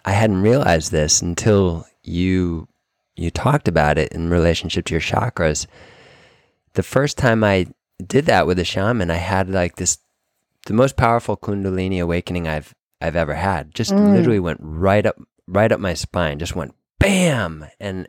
[0.04, 2.68] I hadn't realized this until you
[3.16, 5.68] you talked about it in relationship to your chakras.
[6.74, 7.68] The first time I
[8.06, 10.00] did that with a shaman, I had like this
[10.66, 13.74] the most powerful kundalini awakening I've I've ever had.
[13.74, 14.14] Just mm.
[14.14, 16.40] literally went right up right up my spine.
[16.40, 17.66] Just went bam.
[17.80, 18.08] And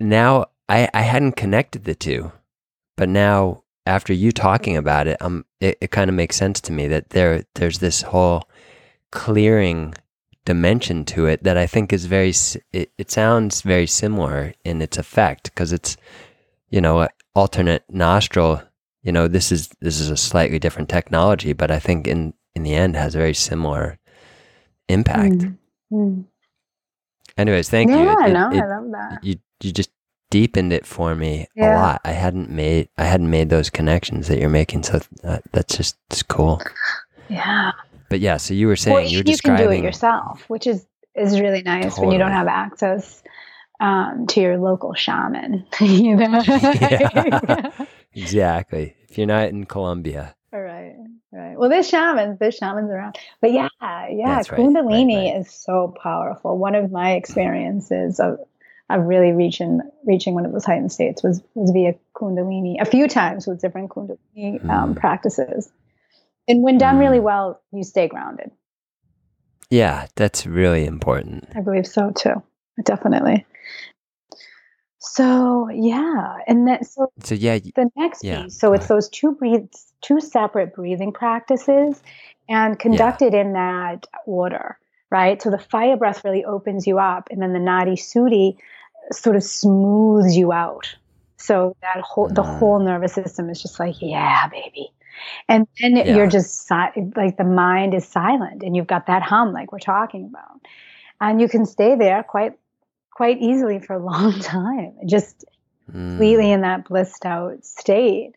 [0.00, 2.32] now I I hadn't connected the two.
[2.96, 6.72] But now after you talking about it, um it, it kind of makes sense to
[6.72, 8.48] me that there there's this whole
[9.10, 9.94] clearing
[10.46, 12.32] dimension to it that I think is very
[12.72, 15.96] it, it sounds very similar in its effect because it's
[16.70, 18.62] you know alternate nostril
[19.02, 22.62] you know this is this is a slightly different technology but I think in in
[22.62, 23.98] the end has a very similar
[24.88, 25.34] impact.
[25.34, 25.58] Mm.
[25.92, 26.24] Mm.
[27.36, 28.04] Anyways, thank yeah, you.
[28.04, 29.22] Yeah, I no, I love that.
[29.22, 29.90] You you just
[30.30, 32.00] deepened it for me a lot.
[32.04, 34.82] I hadn't made I hadn't made those connections that you're making.
[34.84, 36.62] So that, that's just it's cool.
[37.28, 37.72] Yeah.
[38.08, 40.66] But yeah, so you were saying Well, you were you can do it yourself, which
[40.66, 43.22] is is really nice when you don't have access
[43.80, 45.66] um, to your local shaman.
[45.80, 46.42] you know.
[48.16, 48.22] Yeah.
[48.22, 48.96] exactly.
[49.10, 50.96] If you're not in Colombia, All right.
[51.36, 51.58] Right.
[51.58, 52.38] Well, there's shamans.
[52.38, 53.18] There's shamans around.
[53.42, 54.06] But yeah, yeah,
[54.36, 55.40] That's right, right, Kundalini right.
[55.40, 56.56] is so powerful.
[56.56, 58.38] One of my experiences of
[58.88, 62.80] of really reaching reaching one of those heightened states was was via Kundalini.
[62.80, 64.96] A few times with different Kundalini um, Mm.
[64.96, 65.70] practices.
[66.48, 67.24] And when done really Mm.
[67.24, 68.50] well, you stay grounded.
[69.68, 71.48] yeah, that's really important.
[71.54, 72.42] I believe so too.
[72.84, 73.44] Definitely.
[75.06, 78.58] So yeah, and then so So yeah, the next Yeah, piece.
[78.58, 82.02] So it's those two breaths, two separate breathing practices,
[82.48, 84.78] and conducted in that order,
[85.10, 85.40] right?
[85.40, 88.56] So the fire breath really opens you up, and then the nadi shuddhi
[89.12, 90.86] sort of smooths you out.
[91.38, 92.58] So that whole the Mm.
[92.58, 94.92] whole nervous system is just like, yeah, baby.
[95.48, 96.16] And then Yeah.
[96.16, 99.78] you're just si- like the mind is silent, and you've got that hum, like we're
[99.78, 100.60] talking about,
[101.20, 102.54] and you can stay there quite
[103.16, 104.92] quite easily for a long time.
[105.06, 105.44] Just
[105.88, 106.10] Mm.
[106.10, 108.32] completely in that blissed out state.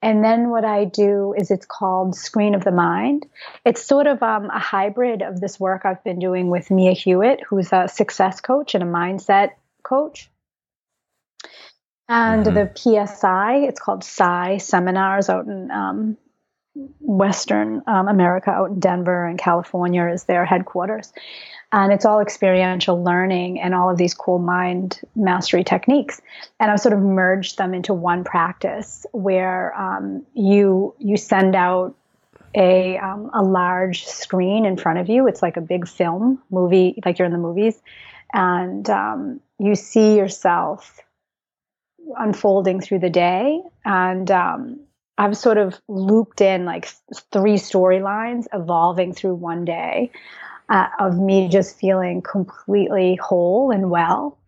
[0.00, 3.26] And then what I do is it's called Screen of the Mind.
[3.64, 7.40] It's sort of um, a hybrid of this work I've been doing with Mia Hewitt,
[7.48, 9.50] who's a success coach and a mindset
[9.82, 10.30] coach.
[12.08, 12.54] And Mhm.
[12.54, 16.16] the PSI, it's called PSI seminars out in um,
[17.00, 21.12] Western um, America, out in Denver and California, is their headquarters.
[21.72, 26.20] And it's all experiential learning and all of these cool mind mastery techniques
[26.60, 31.96] and I've sort of merged them into one practice where um, you you send out
[32.54, 35.26] a um, a large screen in front of you.
[35.26, 37.80] It's like a big film movie, like you're in the movies,
[38.32, 41.00] and um, you see yourself
[42.18, 43.60] unfolding through the day.
[43.84, 44.80] And um,
[45.16, 50.10] I've sort of looped in like th- three storylines evolving through one day
[50.68, 54.38] uh, of me just feeling completely whole and well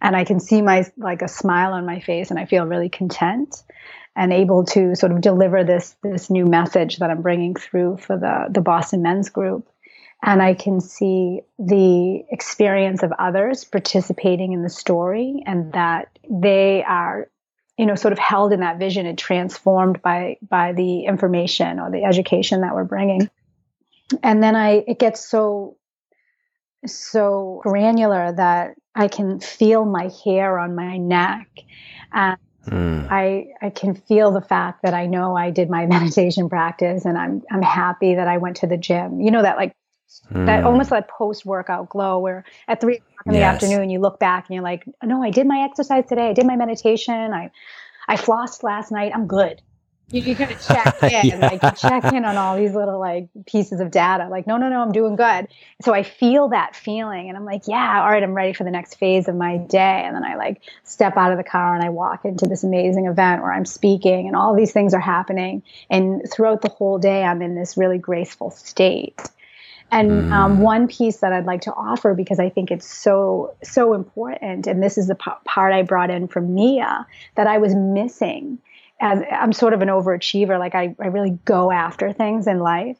[0.00, 2.88] and I can see my like a smile on my face, and I feel really
[2.88, 3.62] content
[4.14, 8.16] and able to sort of deliver this this new message that I'm bringing through for
[8.16, 9.68] the the Boston Men's Group.
[10.22, 16.82] And I can see the experience of others participating in the story, and that they
[16.82, 17.28] are,
[17.78, 21.90] you know, sort of held in that vision and transformed by by the information or
[21.90, 23.30] the education that we're bringing.
[24.22, 25.76] And then I, it gets so
[26.86, 31.48] so granular that I can feel my hair on my neck.
[32.12, 32.36] And
[32.70, 33.06] Mm.
[33.10, 37.16] I I can feel the fact that I know I did my meditation practice and
[37.18, 39.20] I'm I'm happy that I went to the gym.
[39.20, 39.72] You know that like
[40.46, 40.66] that Mm.
[40.66, 43.54] almost that post workout glow where at three o'clock in the Yes.
[43.62, 46.28] afternoon you look back and you're like, no, I did my exercise today.
[46.28, 47.32] I did my meditation.
[47.32, 47.50] I
[48.08, 49.12] I flossed last night.
[49.14, 49.62] I'm good.
[50.12, 51.48] You, you kind of check in, Yeah.
[51.48, 54.28] like you check in on all these little like pieces of data.
[54.28, 55.48] Like, no, no, no, I'm doing good.
[55.82, 58.70] So I feel that feeling, and I'm like, yeah, all right, I'm ready for the
[58.70, 60.02] next phase of my day.
[60.04, 63.06] And then I like step out of the car and I walk into this amazing
[63.06, 65.62] event where I'm speaking, and all these things are happening.
[65.90, 69.20] And throughout the whole day, I'm in this really graceful state.
[69.90, 70.58] And um, Mm.
[70.58, 74.82] one piece that I'd like to offer because I think it's so so important, and
[74.82, 78.58] this is the p- part I brought in from Mia that I was missing.
[79.00, 82.96] As I'm sort of an overachiever, like I, I really go after things in life,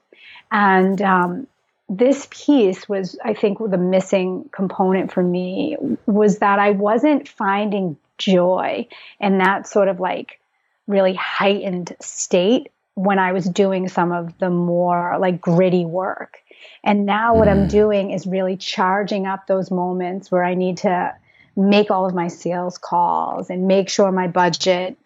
[0.51, 1.47] and um,
[1.89, 5.77] this piece was, I think, the missing component for me
[6.07, 8.89] was that I wasn't finding joy
[9.21, 10.41] in that sort of like
[10.87, 16.39] really heightened state when I was doing some of the more like gritty work.
[16.83, 17.71] And now what I'm Mm.
[17.71, 21.15] doing is really charging up those moments where I need to
[21.57, 24.97] make all of my sales calls and make sure my budget,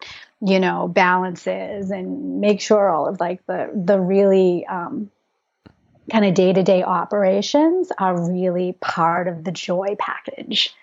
[0.41, 5.11] you know, balances and make sure all of like the the really um,
[6.11, 10.75] kind of day to day operations are really part of the joy package.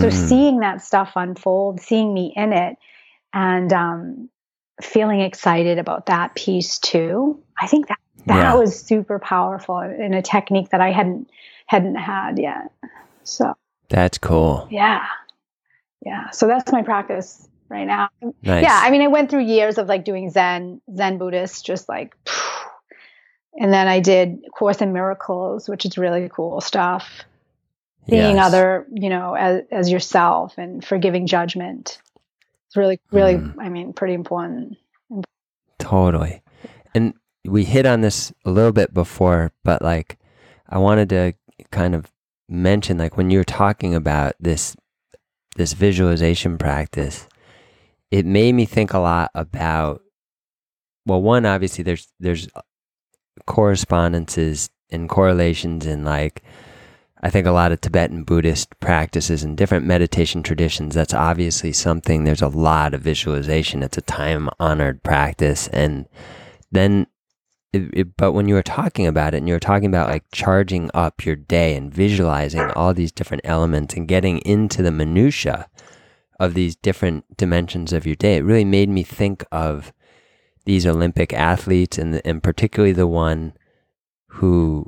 [0.00, 0.12] So Mm.
[0.12, 2.76] seeing that stuff unfold, seeing me in it,
[3.32, 4.28] and um,
[4.82, 8.54] feeling excited about that piece too, I think that that Yeah.
[8.54, 11.30] was super powerful in a technique that I hadn't
[11.66, 12.70] hadn't had yet.
[13.24, 13.54] So
[13.88, 14.66] That's cool.
[14.70, 15.06] yeah,
[16.04, 16.30] yeah.
[16.30, 18.08] So that's my practice right now.
[18.42, 18.62] Nice.
[18.62, 22.16] Yeah, I mean, I went through years of like doing Zen, Zen Buddhist, just like,
[23.58, 27.24] and then I did Course in Miracles, which is really cool stuff.
[28.08, 28.46] Seeing Yes.
[28.46, 32.00] other, you know, as, as yourself and forgiving judgment.
[32.68, 33.54] It's really, really, Mm.
[33.60, 34.76] I mean, pretty important.
[35.78, 36.42] Totally.
[36.94, 37.14] And
[37.44, 40.18] we hit on this a little bit before, but like
[40.68, 41.32] I wanted to
[41.70, 42.12] kind of
[42.48, 44.76] mention like when you were talking about this
[45.56, 47.26] this visualization practice,
[48.10, 50.02] it made me think a lot about
[51.06, 52.48] well, one obviously there's there's
[53.46, 56.42] correspondences and correlations in like
[57.22, 62.24] I think a lot of Tibetan Buddhist practices and different meditation traditions, that's obviously something,
[62.24, 63.82] there's a lot of visualization.
[63.82, 65.66] It's a time honored practice.
[65.68, 66.06] And
[66.70, 67.06] then,
[67.72, 70.24] it, it, but when you were talking about it and you were talking about like
[70.30, 75.68] charging up your day and visualizing all these different elements and getting into the minutia
[76.38, 79.92] of these different dimensions of your day, it really made me think of
[80.64, 83.54] these Olympic athletes and, and particularly the one
[84.28, 84.86] who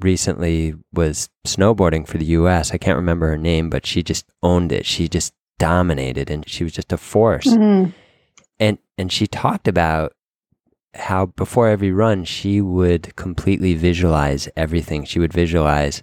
[0.00, 2.72] recently was snowboarding for the US.
[2.72, 4.86] I can't remember her name, but she just owned it.
[4.86, 7.46] She just dominated and she was just a force.
[7.46, 7.90] Mm-hmm.
[8.58, 10.14] And and she talked about
[10.94, 15.04] how before every run she would completely visualize everything.
[15.04, 16.02] She would visualize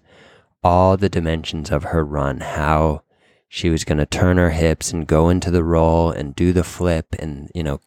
[0.64, 3.04] all the dimensions of her run, how
[3.50, 6.64] she was going to turn her hips and go into the roll and do the
[6.64, 7.82] flip and, you know,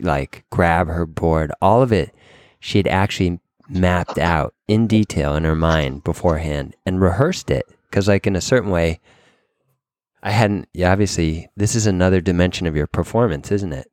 [0.00, 1.52] like grab her board.
[1.60, 2.14] All of it
[2.60, 7.66] she had actually mapped out in detail in her mind beforehand and rehearsed it.
[7.90, 9.00] Because, like, in a certain way,
[10.22, 13.90] I hadn't, yeah, obviously, this is another dimension of your performance, isn't it?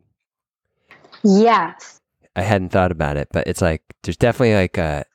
[1.23, 2.01] Yes.
[2.35, 5.05] I hadn't thought about it, but it's like there's definitely like a,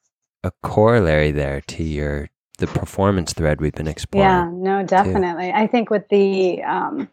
[0.42, 2.30] a corollary there to your
[2.60, 4.28] the performance thread we've been exploring.
[4.28, 5.50] Yeah, no, definitely.
[5.50, 5.56] Too.
[5.56, 7.08] I think with the um,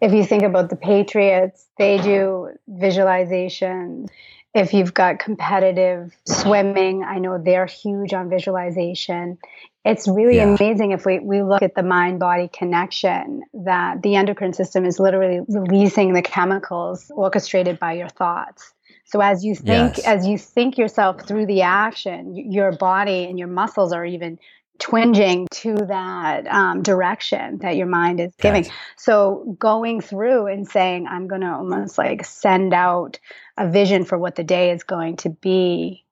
[0.00, 4.08] if you think about the Patriots, they do visualization
[4.56, 9.36] if you've got competitive swimming, I know they're huge on visualization.
[9.84, 10.54] It's really yeah.
[10.54, 14.98] amazing if we, we look at the mind body connection that the endocrine system is
[14.98, 18.72] literally releasing the chemicals orchestrated by your thoughts.
[19.04, 20.06] So as you think, yes.
[20.06, 24.38] as you think yourself through the action, your body and your muscles are even
[24.78, 28.66] twinging to that um, direction that your mind is giving.
[28.96, 33.18] So going through and saying, I'm going to almost like send out
[33.56, 36.04] a vision for what the day is going to be.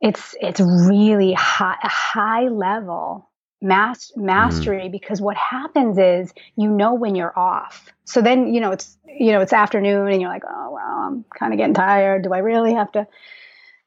[0.00, 3.30] It's it's really high, high level
[3.62, 4.92] mas- mastery mm.
[4.92, 7.88] because what happens is you know when you're off.
[8.04, 11.24] So then you know it's you know it's afternoon and you're like, oh well, I'm
[11.38, 12.24] kind of getting tired.
[12.24, 13.06] Do I really have to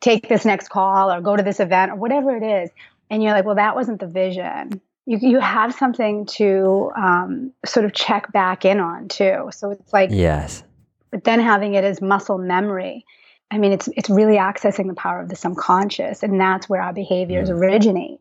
[0.01, 2.69] take this next call or go to this event or whatever it is?
[3.09, 4.81] And you're like, well, that wasn't the vision.
[5.05, 9.49] You, you have something to um, sort of check back in on too.
[9.51, 10.63] So it's like, yes.
[11.11, 13.05] But then having it as muscle memory,
[13.51, 16.93] I mean, it's it's really accessing the power of the subconscious, and that's where our
[16.93, 17.53] behaviors mm.
[17.53, 18.19] originate.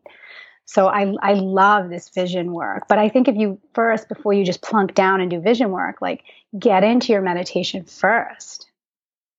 [0.65, 4.45] So I I love this vision work, but I think if you first before you
[4.45, 6.23] just plunk down and do vision work, like
[6.57, 8.69] get into your meditation first,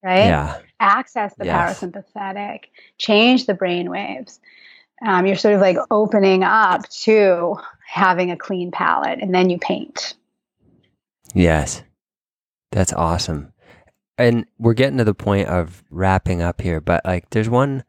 [0.03, 0.27] right?
[0.27, 0.59] Yeah.
[0.81, 1.81] Access the yes.
[1.81, 2.65] parasympathetic,
[2.99, 4.41] change the brain waves
[5.05, 9.59] um, you're sort of like opening up to having a clean palette and then you
[9.59, 10.15] paint.
[11.35, 11.83] Yes.
[12.73, 13.53] That's awesome.
[14.19, 17.85] And we're getting to the point of wrapping up here, but like there's one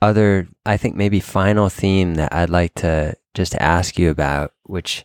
[0.00, 5.04] other, I think maybe final theme that I'd like to just ask you about, which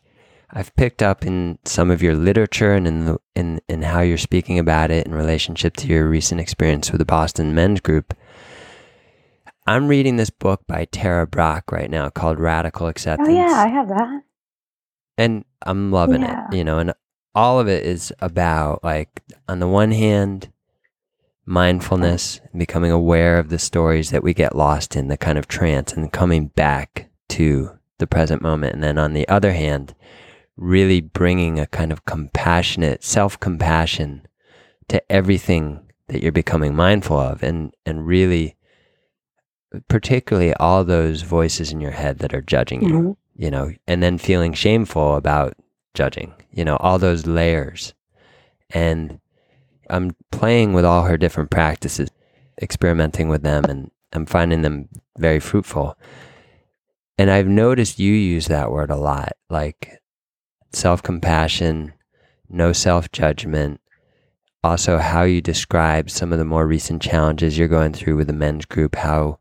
[0.54, 4.18] I've picked up in some of your literature and in the, in in how you're
[4.18, 8.14] speaking about it in relationship to your recent experience with the Boston Men's Group.
[9.68, 13.30] I'm reading this book by Tara Brach right now called Radical oh, Acceptance.
[13.30, 14.24] Oh yeah, I have that.
[15.18, 16.47] And I'm loving yeah.
[16.51, 16.93] it, you know, and
[17.36, 20.51] all of it is about like on the one hand
[21.45, 25.47] mindfulness and becoming aware of the stories that we get lost in the kind of
[25.47, 29.93] trance and coming back to the present moment and then on the other hand
[30.55, 34.26] really bringing a kind of compassionate self-compassion
[34.88, 38.55] to everything that you're becoming mindful of and and really
[39.88, 43.11] particularly all those voices in your head that are judging you, mm-hmm.
[43.36, 45.53] you know, and then feeling shameful about
[45.93, 47.93] judging, you know, all those layers.
[48.69, 49.19] And
[49.89, 52.09] I'm playing with all her different practices,
[52.61, 55.97] experimenting with them, and I'm finding them very fruitful.
[57.17, 59.99] And I've noticed you use that word a lot, like
[60.74, 61.93] self compassion,
[62.49, 63.80] no self judgment.
[64.63, 68.34] Also, how you describe some of the more recent challenges you're going through with the
[68.34, 69.39] men's group, how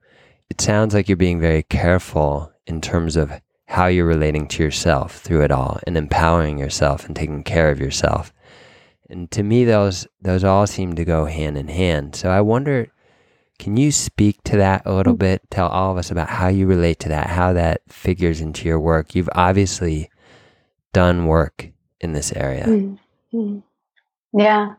[0.51, 3.33] it sounds like you're being very careful in terms of
[3.67, 7.81] how you're relating to yourself through it all and empowering yourself and taking care of
[7.81, 8.33] yourself.
[9.09, 12.17] And to me those those all seem to go hand in hand.
[12.17, 12.91] So I wonder
[13.61, 15.43] can you speak to that a little bit?
[15.51, 18.81] Tell all of us about how you relate to that, how that figures into your
[18.81, 19.15] work.
[19.15, 20.11] You've obviously
[20.95, 21.69] done work
[22.01, 22.65] in this area.
[22.65, 23.59] Mm-hmm.
[24.33, 24.77] Yeah,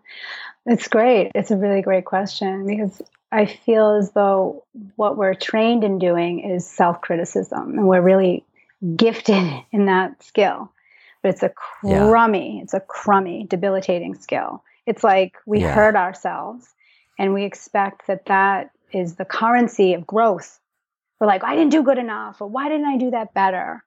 [0.65, 1.31] it's great.
[1.35, 4.65] It's a really great question because I feel as though
[4.95, 8.43] what we're trained in doing is self criticism, and we're really
[8.95, 10.71] gifted in that skill.
[11.21, 12.63] but it's a crummy, yeah.
[12.63, 14.63] it's a crummy, debilitating skill.
[14.85, 15.73] It's like we yeah.
[15.73, 16.67] hurt ourselves
[17.19, 20.59] and we expect that that is the currency of growth.
[21.19, 23.83] We're like, I didn't do good enough, or why didn't I do that better?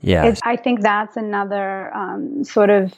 [0.00, 0.34] Yeah.
[0.42, 2.92] I think that's another um, sort of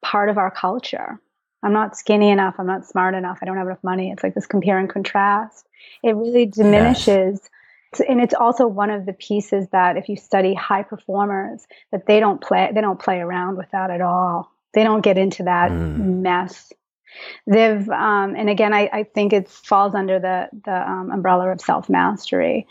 [0.00, 1.20] part of our culture.
[1.62, 2.54] I'm not skinny enough.
[2.58, 3.38] I'm not smart enough.
[3.42, 4.10] I don't have enough money.
[4.10, 5.66] It's like this compare and contrast.
[6.02, 7.40] It really diminishes.
[7.92, 8.02] Yes.
[8.08, 12.20] And it's also one of the pieces that if you study high performers, that they
[12.20, 14.52] don't play, they don't play around with that at all.
[14.74, 16.20] They don't get into that mm.
[16.20, 16.72] mess.
[17.46, 21.60] They've, um, and again, I, I, think it falls under the the um, umbrella of
[21.60, 22.66] self mastery.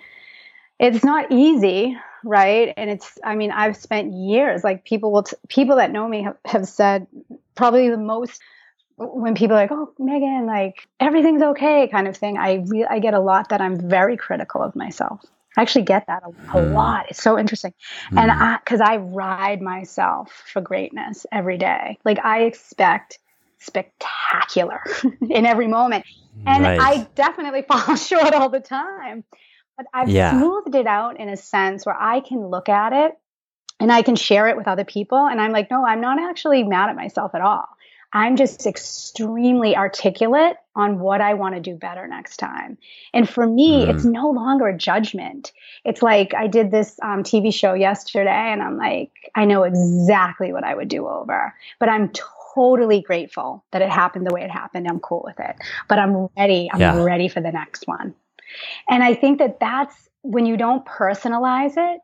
[0.80, 2.72] It's not easy, right?
[2.78, 6.22] And it's, I mean, I've spent years, like people will, t- people that know me
[6.22, 7.08] have, have said
[7.56, 8.40] probably the most
[8.98, 13.00] when people are like, "Oh, Megan, like everything's okay," kind of thing, I re- I
[13.00, 15.24] get a lot that I'm very critical of myself.
[15.56, 16.74] I actually get that a, a mm.
[16.74, 17.06] lot.
[17.10, 17.74] It's so interesting,
[18.12, 18.20] mm.
[18.20, 22.00] and I because I ride myself for greatness every day.
[22.04, 23.20] Like I expect
[23.60, 24.82] spectacular
[25.30, 26.06] in every moment,
[26.46, 26.80] and nice.
[26.82, 29.24] I definitely fall short all the time.
[29.78, 30.32] But I've yeah.
[30.32, 33.12] smoothed it out in a sense where I can look at it
[33.80, 36.64] and I can share it with other people, and I'm like, no, I'm not actually
[36.64, 37.68] mad at myself at all
[38.14, 42.78] I'm just extremely articulate on what I want to do better next time.
[43.14, 43.94] And for me, mm.
[43.94, 45.52] it's no longer a judgment.
[45.84, 50.54] It's like I did this um, TV show yesterday, and I'm like, I know exactly
[50.54, 52.12] what I would do over, but I'm
[52.56, 54.88] totally grateful that it happened the way it happened.
[54.88, 55.56] I'm cool with it,
[55.90, 56.70] but I'm ready.
[56.72, 57.04] I'm yeah.
[57.04, 58.16] ready for the next one.
[58.90, 62.02] And I think that that's when you don't personalize it,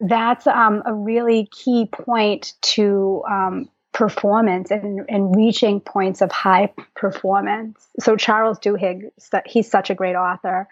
[0.00, 6.70] that's um, a really key point to um, performance and, and reaching points of high
[6.94, 7.88] performance.
[7.98, 9.10] So Charles Duhigg,
[9.46, 10.68] he's such a great author.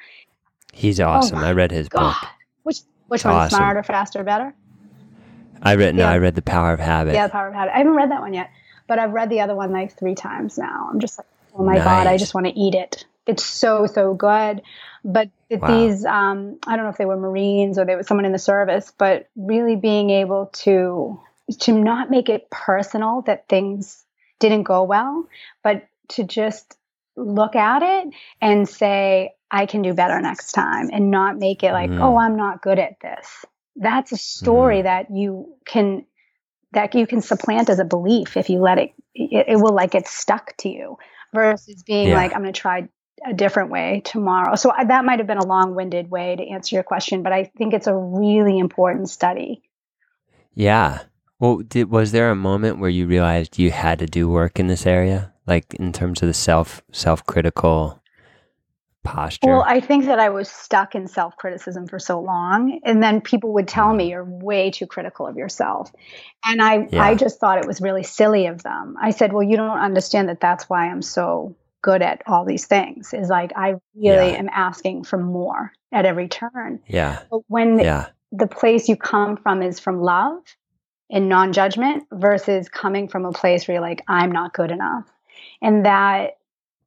[0.75, 1.39] He's oh awesome.
[1.39, 2.13] Oh I read his God.
[2.21, 2.31] book.
[2.65, 3.33] Which which one?
[3.35, 3.57] Awesome.
[3.57, 4.55] Smarter, faster, better?
[5.63, 6.11] I read no, yeah.
[6.11, 7.15] I read The Power of Habit.
[7.15, 7.75] Yeah, The Power of Habit.
[7.75, 8.51] I haven't read that one yet,
[8.87, 10.91] but I've read the other one like three times now.
[10.93, 11.85] I'm just like, oh my nice.
[11.85, 13.07] God, I just want to eat it.
[13.27, 14.61] It's so so good.
[15.03, 15.69] But wow.
[15.69, 18.39] these, um, I don't know if they were Marines or they were someone in the
[18.39, 21.19] service, but really being able to
[21.61, 24.05] to not make it personal that things
[24.41, 25.29] didn't go well,
[25.63, 26.77] but to just
[27.17, 31.73] look at it and say, I can do better next time and not make it
[31.73, 32.01] like, mm.
[32.01, 33.45] oh, I'm not good at this.
[33.77, 34.85] That's a story mm.
[34.85, 36.07] that you can
[36.73, 39.93] that you can supplant as a belief if you let it it, it will like
[39.93, 40.99] get stuck to you
[41.33, 42.17] versus being yeah.
[42.17, 42.89] like I'm going to try
[43.25, 44.57] a different way tomorrow.
[44.57, 47.45] So I, that might have been a long-winded way to answer your question, but I
[47.45, 49.63] think it's a really important study.
[50.53, 51.01] Yeah.
[51.41, 54.69] Well, did, was there a moment where you realized you had to do work in
[54.69, 58.01] this area, like in terms of the self self critical
[59.03, 59.49] posture?
[59.49, 63.21] Well, I think that I was stuck in self criticism for so long, and then
[63.21, 64.11] people would tell me mm.
[64.11, 65.93] you're way too critical of yourself,
[66.45, 67.03] and I yeah.
[67.03, 68.97] I just thought it was really silly of them.
[69.01, 72.67] I said, well, you don't understand that that's why I'm so good at all these
[72.67, 73.13] things.
[73.13, 74.39] Is like I really yeah.
[74.39, 76.81] am asking for more at every turn.
[76.87, 77.23] Yeah.
[77.31, 78.07] But when yeah.
[78.33, 80.39] the place you come from is from love
[81.11, 85.07] in non judgment versus coming from a place where you're like, I'm not good enough.
[85.61, 86.39] And that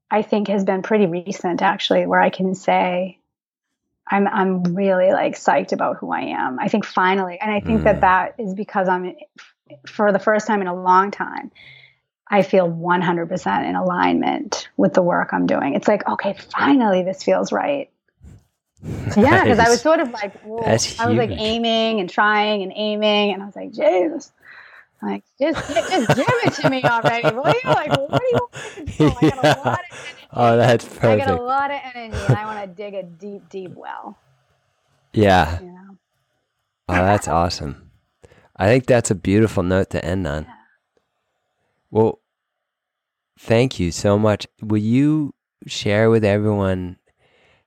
[0.10, 3.20] I think has been pretty recent actually, where I can say,
[4.10, 6.60] I'm I'm really like psyched about who I am.
[6.60, 7.84] I think finally, and I think mm.
[7.84, 9.16] that that is because I'm
[9.86, 11.52] for the first time in a long time,
[12.30, 15.76] I feel 100% in alignment with the work I'm doing.
[15.76, 17.90] It's like, okay, finally this feels right.
[19.18, 23.34] Yeah, because I was sort of like, I was like aiming and trying and aiming,
[23.34, 24.32] and I was like, Jesus,
[25.02, 27.62] like just just give it to me already, will you?
[27.66, 29.16] Like, what do you want me to do?
[29.22, 30.28] I got a lot of energy.
[30.34, 31.04] Oh, that's perfect.
[31.06, 34.18] I got a lot of energy, and I want to dig a deep, deep well.
[35.14, 35.60] Yeah.
[35.62, 35.98] You know?
[36.90, 37.92] Oh, that's awesome.
[38.56, 40.44] I think that's a beautiful note to end on.
[40.44, 40.54] Yeah.
[41.92, 42.20] Well,
[43.40, 44.48] thank you so much.
[44.62, 45.34] Will you
[45.66, 46.98] share with everyone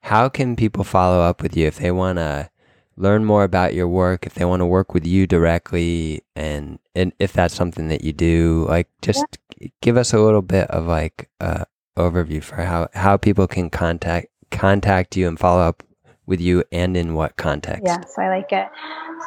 [0.00, 2.50] how can people follow up with you if they want to
[2.96, 7.12] learn more about your work, if they want to work with you directly, and and
[7.18, 9.68] if that's something that you do, like just yeah.
[9.80, 11.64] give us a little bit of like uh,
[11.96, 15.82] overview for how how people can contact contact you and follow up
[16.26, 17.82] with you, and in what context.
[17.84, 18.68] Yes, I like it.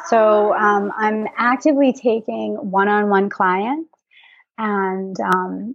[0.06, 3.90] So um, I'm actively taking one-on-one clients,
[4.56, 5.74] and um,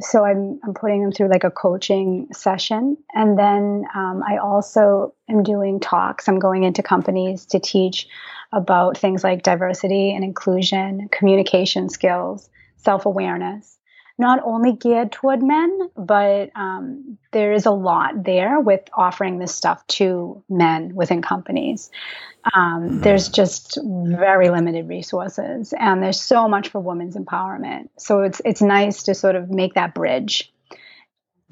[0.00, 5.14] so I'm I'm putting them through like a coaching session, and then um, I also
[5.28, 6.28] am doing talks.
[6.28, 8.08] I'm going into companies to teach
[8.52, 13.78] about things like diversity and inclusion, communication skills, self awareness.
[14.22, 19.52] Not only geared toward men, but um, there is a lot there with offering this
[19.52, 21.90] stuff to men within companies.
[22.54, 23.00] Um, mm-hmm.
[23.00, 27.88] There's just very limited resources, and there's so much for women's empowerment.
[27.98, 30.52] So it's it's nice to sort of make that bridge.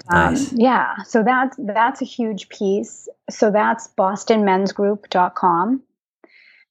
[0.07, 0.53] Um, nice.
[0.53, 3.09] Yeah, so that's that's a huge piece.
[3.29, 5.83] So that's BostonMen'sGroup.com.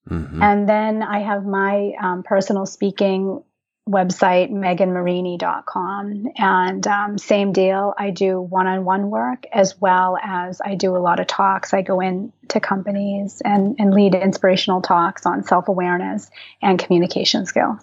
[0.09, 0.43] Mm-hmm.
[0.43, 3.43] And then I have my um, personal speaking
[3.91, 6.29] website, meganmarini.com.
[6.37, 10.97] And um, same deal, I do one on one work as well as I do
[10.97, 11.75] a lot of talks.
[11.75, 16.31] I go in to companies and, and lead inspirational talks on self awareness
[16.63, 17.81] and communication skills.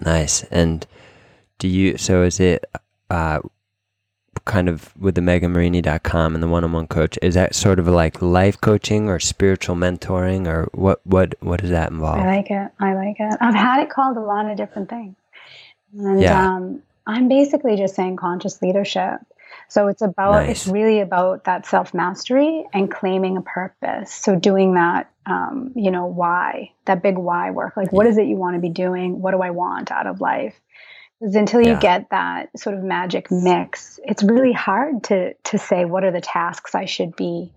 [0.00, 0.42] Nice.
[0.44, 0.86] And
[1.58, 2.64] do you, so is it,
[3.08, 3.40] uh,
[4.46, 8.58] kind of with the meganmarini.com and the one-on-one coach is that sort of like life
[8.60, 12.20] coaching or spiritual mentoring or what what what does that involve?
[12.20, 12.70] I like it.
[12.80, 13.36] I like it.
[13.40, 15.14] I've had it called a lot of different things.
[15.98, 16.54] And yeah.
[16.54, 19.20] um, i'm basically just saying conscious leadership.
[19.68, 20.50] So it's about nice.
[20.50, 24.12] it's really about that self-mastery and claiming a purpose.
[24.12, 27.76] So doing that um, you know why that big why work.
[27.76, 29.20] Like what is it you want to be doing?
[29.20, 30.54] What do i want out of life
[31.20, 31.80] because until you yeah.
[31.80, 36.20] get that sort of magic mix, it's really hard to to say what are the
[36.20, 37.52] tasks I should be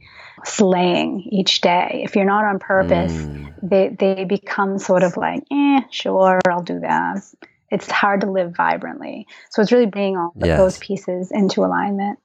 [0.46, 2.02] slaying each day.
[2.06, 3.54] If you're not on purpose, mm.
[3.62, 7.22] they they become sort of like, eh, sure, I'll do that.
[7.70, 9.28] It's hard to live vibrantly.
[9.50, 10.58] So it's really bringing all yes.
[10.58, 12.20] those pieces into alignment.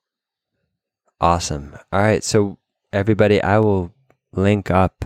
[1.21, 1.77] Awesome.
[1.93, 2.25] All right.
[2.25, 2.59] So
[2.93, 3.93] everybody, I will
[4.33, 5.05] link up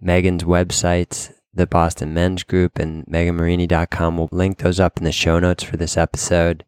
[0.00, 4.16] Megan's websites the Boston Men's Group and meganmarini.com.
[4.16, 6.64] We'll link those up in the show notes for this episode.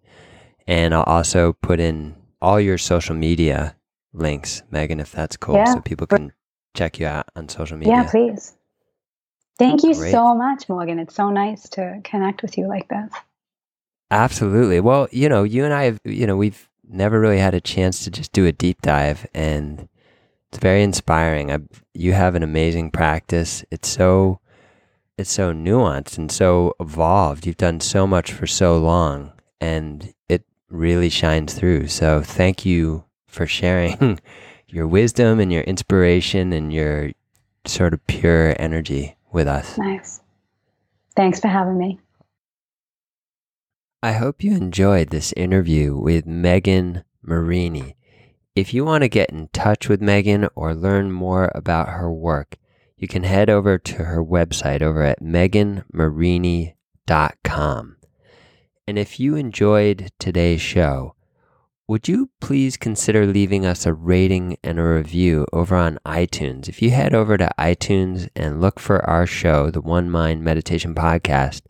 [0.66, 3.77] And I'll also put in all your social media
[4.12, 5.74] links, Megan, if that's cool, yeah.
[5.74, 6.32] so people can
[6.74, 7.94] check you out on social media.
[7.94, 8.55] Yeah, please.
[9.59, 10.11] Thank you Great.
[10.11, 10.98] so much, Morgan.
[10.98, 13.12] It's so nice to connect with you like this.
[14.11, 14.81] Absolutely.
[14.81, 18.05] Well, you know, you and I have, you know, we've never really had a chance
[18.05, 19.89] to just do a deep dive and
[20.48, 21.51] it's very inspiring.
[21.51, 21.59] I,
[21.94, 23.65] you have an amazing practice.
[23.70, 24.40] It's so
[25.16, 27.47] it's so nuanced and so evolved.
[27.47, 31.89] You've done so much for so long and it really shines through.
[31.89, 34.19] So thank you for sharing
[34.69, 37.12] your wisdom and your inspiration and your
[37.66, 39.78] sort of pure energy with us.
[39.78, 40.20] Nice.
[41.16, 42.01] Thanks for having me.
[44.03, 47.97] I hope you enjoyed this interview with Megan Marini.
[48.55, 52.59] If you want to get in touch with Megan or learn more about her work,
[53.05, 57.97] you can head over to her website over at meganmarini.com.
[58.89, 61.14] And if you enjoyed today's show,
[61.86, 66.66] would you please consider leaving us a rating and a review over on iTunes?
[66.66, 70.94] If you head over to iTunes and look for our show, the One Mind Meditation
[70.94, 71.60] Podcast,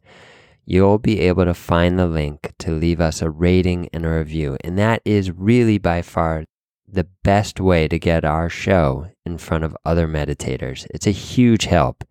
[0.65, 4.57] you'll be able to find the link to leave us a rating and a review.
[4.63, 6.45] And that is really by far
[6.95, 10.87] the best way to get our show in front of other meditators.
[10.91, 12.05] It's a huge help.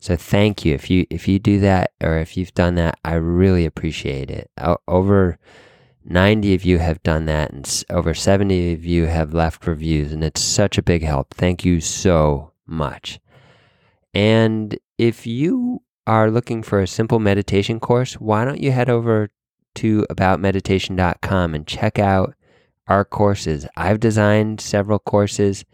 [0.00, 0.74] So thank you.
[0.74, 4.50] If you if you do that or if you've done that, I really appreciate it.
[4.86, 5.38] Over
[6.04, 10.22] 90 of you have done that and over 70 of you have left reviews and
[10.22, 11.34] it's such a big help.
[11.34, 13.20] Thank you so much.
[14.14, 19.30] And if you are looking for a simple meditation course, why don't you head over
[19.74, 22.34] to aboutmeditation.com and check out
[22.88, 23.66] our courses.
[23.76, 25.64] I've designed several courses.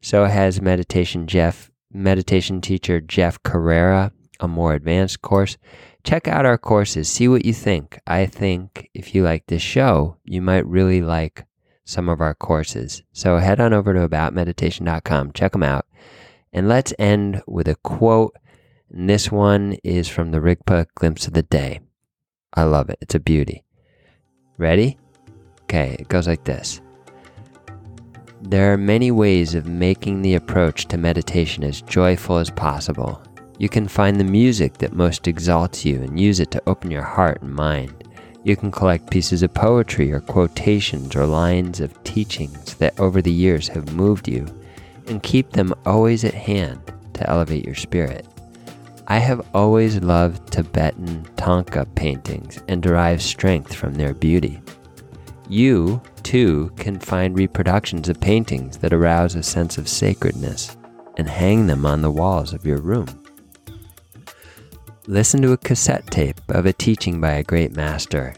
[0.00, 5.56] So has meditation Jeff, meditation teacher Jeff Carreira, a more advanced course.
[6.04, 7.98] Check out our courses, see what you think.
[8.06, 11.44] I think if you like this show, you might really like
[11.84, 13.02] some of our courses.
[13.12, 15.86] So head on over to aboutmeditation.com, check them out.
[16.52, 18.36] And let's end with a quote.
[18.90, 21.80] And this one is from the Rigpa Glimpse of the Day.
[22.54, 22.98] I love it.
[23.00, 23.64] It's a beauty.
[24.56, 24.98] Ready?
[25.68, 26.80] Okay, it goes like this.
[28.40, 33.20] There are many ways of making the approach to meditation as joyful as possible.
[33.58, 37.02] You can find the music that most exalts you and use it to open your
[37.02, 38.08] heart and mind.
[38.44, 43.30] You can collect pieces of poetry or quotations or lines of teachings that over the
[43.30, 44.46] years have moved you
[45.06, 46.80] and keep them always at hand
[47.12, 48.26] to elevate your spirit.
[49.06, 54.62] I have always loved Tibetan Thangka paintings and derive strength from their beauty.
[55.48, 60.76] You, too, can find reproductions of paintings that arouse a sense of sacredness
[61.16, 63.06] and hang them on the walls of your room.
[65.06, 68.34] Listen to a cassette tape of a teaching by a great master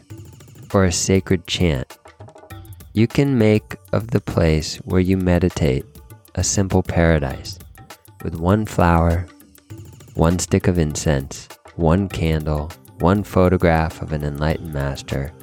[0.73, 1.97] or a sacred chant.
[2.93, 5.85] You can make of the place where you meditate
[6.35, 7.59] a simple paradise
[8.23, 9.27] with one flower,
[10.13, 15.33] one stick of incense, one candle, one photograph of an enlightened master,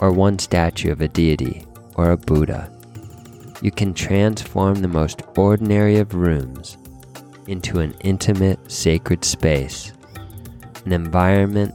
[0.00, 1.64] or one statue of a deity
[1.94, 2.70] or a Buddha.
[3.62, 6.76] You can transform the most ordinary of rooms
[7.46, 9.92] into an intimate, sacred space,
[10.84, 11.74] an environment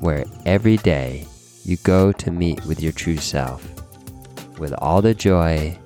[0.00, 1.26] where every day
[1.64, 3.66] you go to meet with your true self
[4.58, 5.78] with all the joy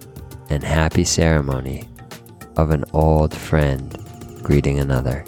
[0.51, 1.89] and happy ceremony
[2.57, 3.97] of an old friend
[4.43, 5.25] greeting another.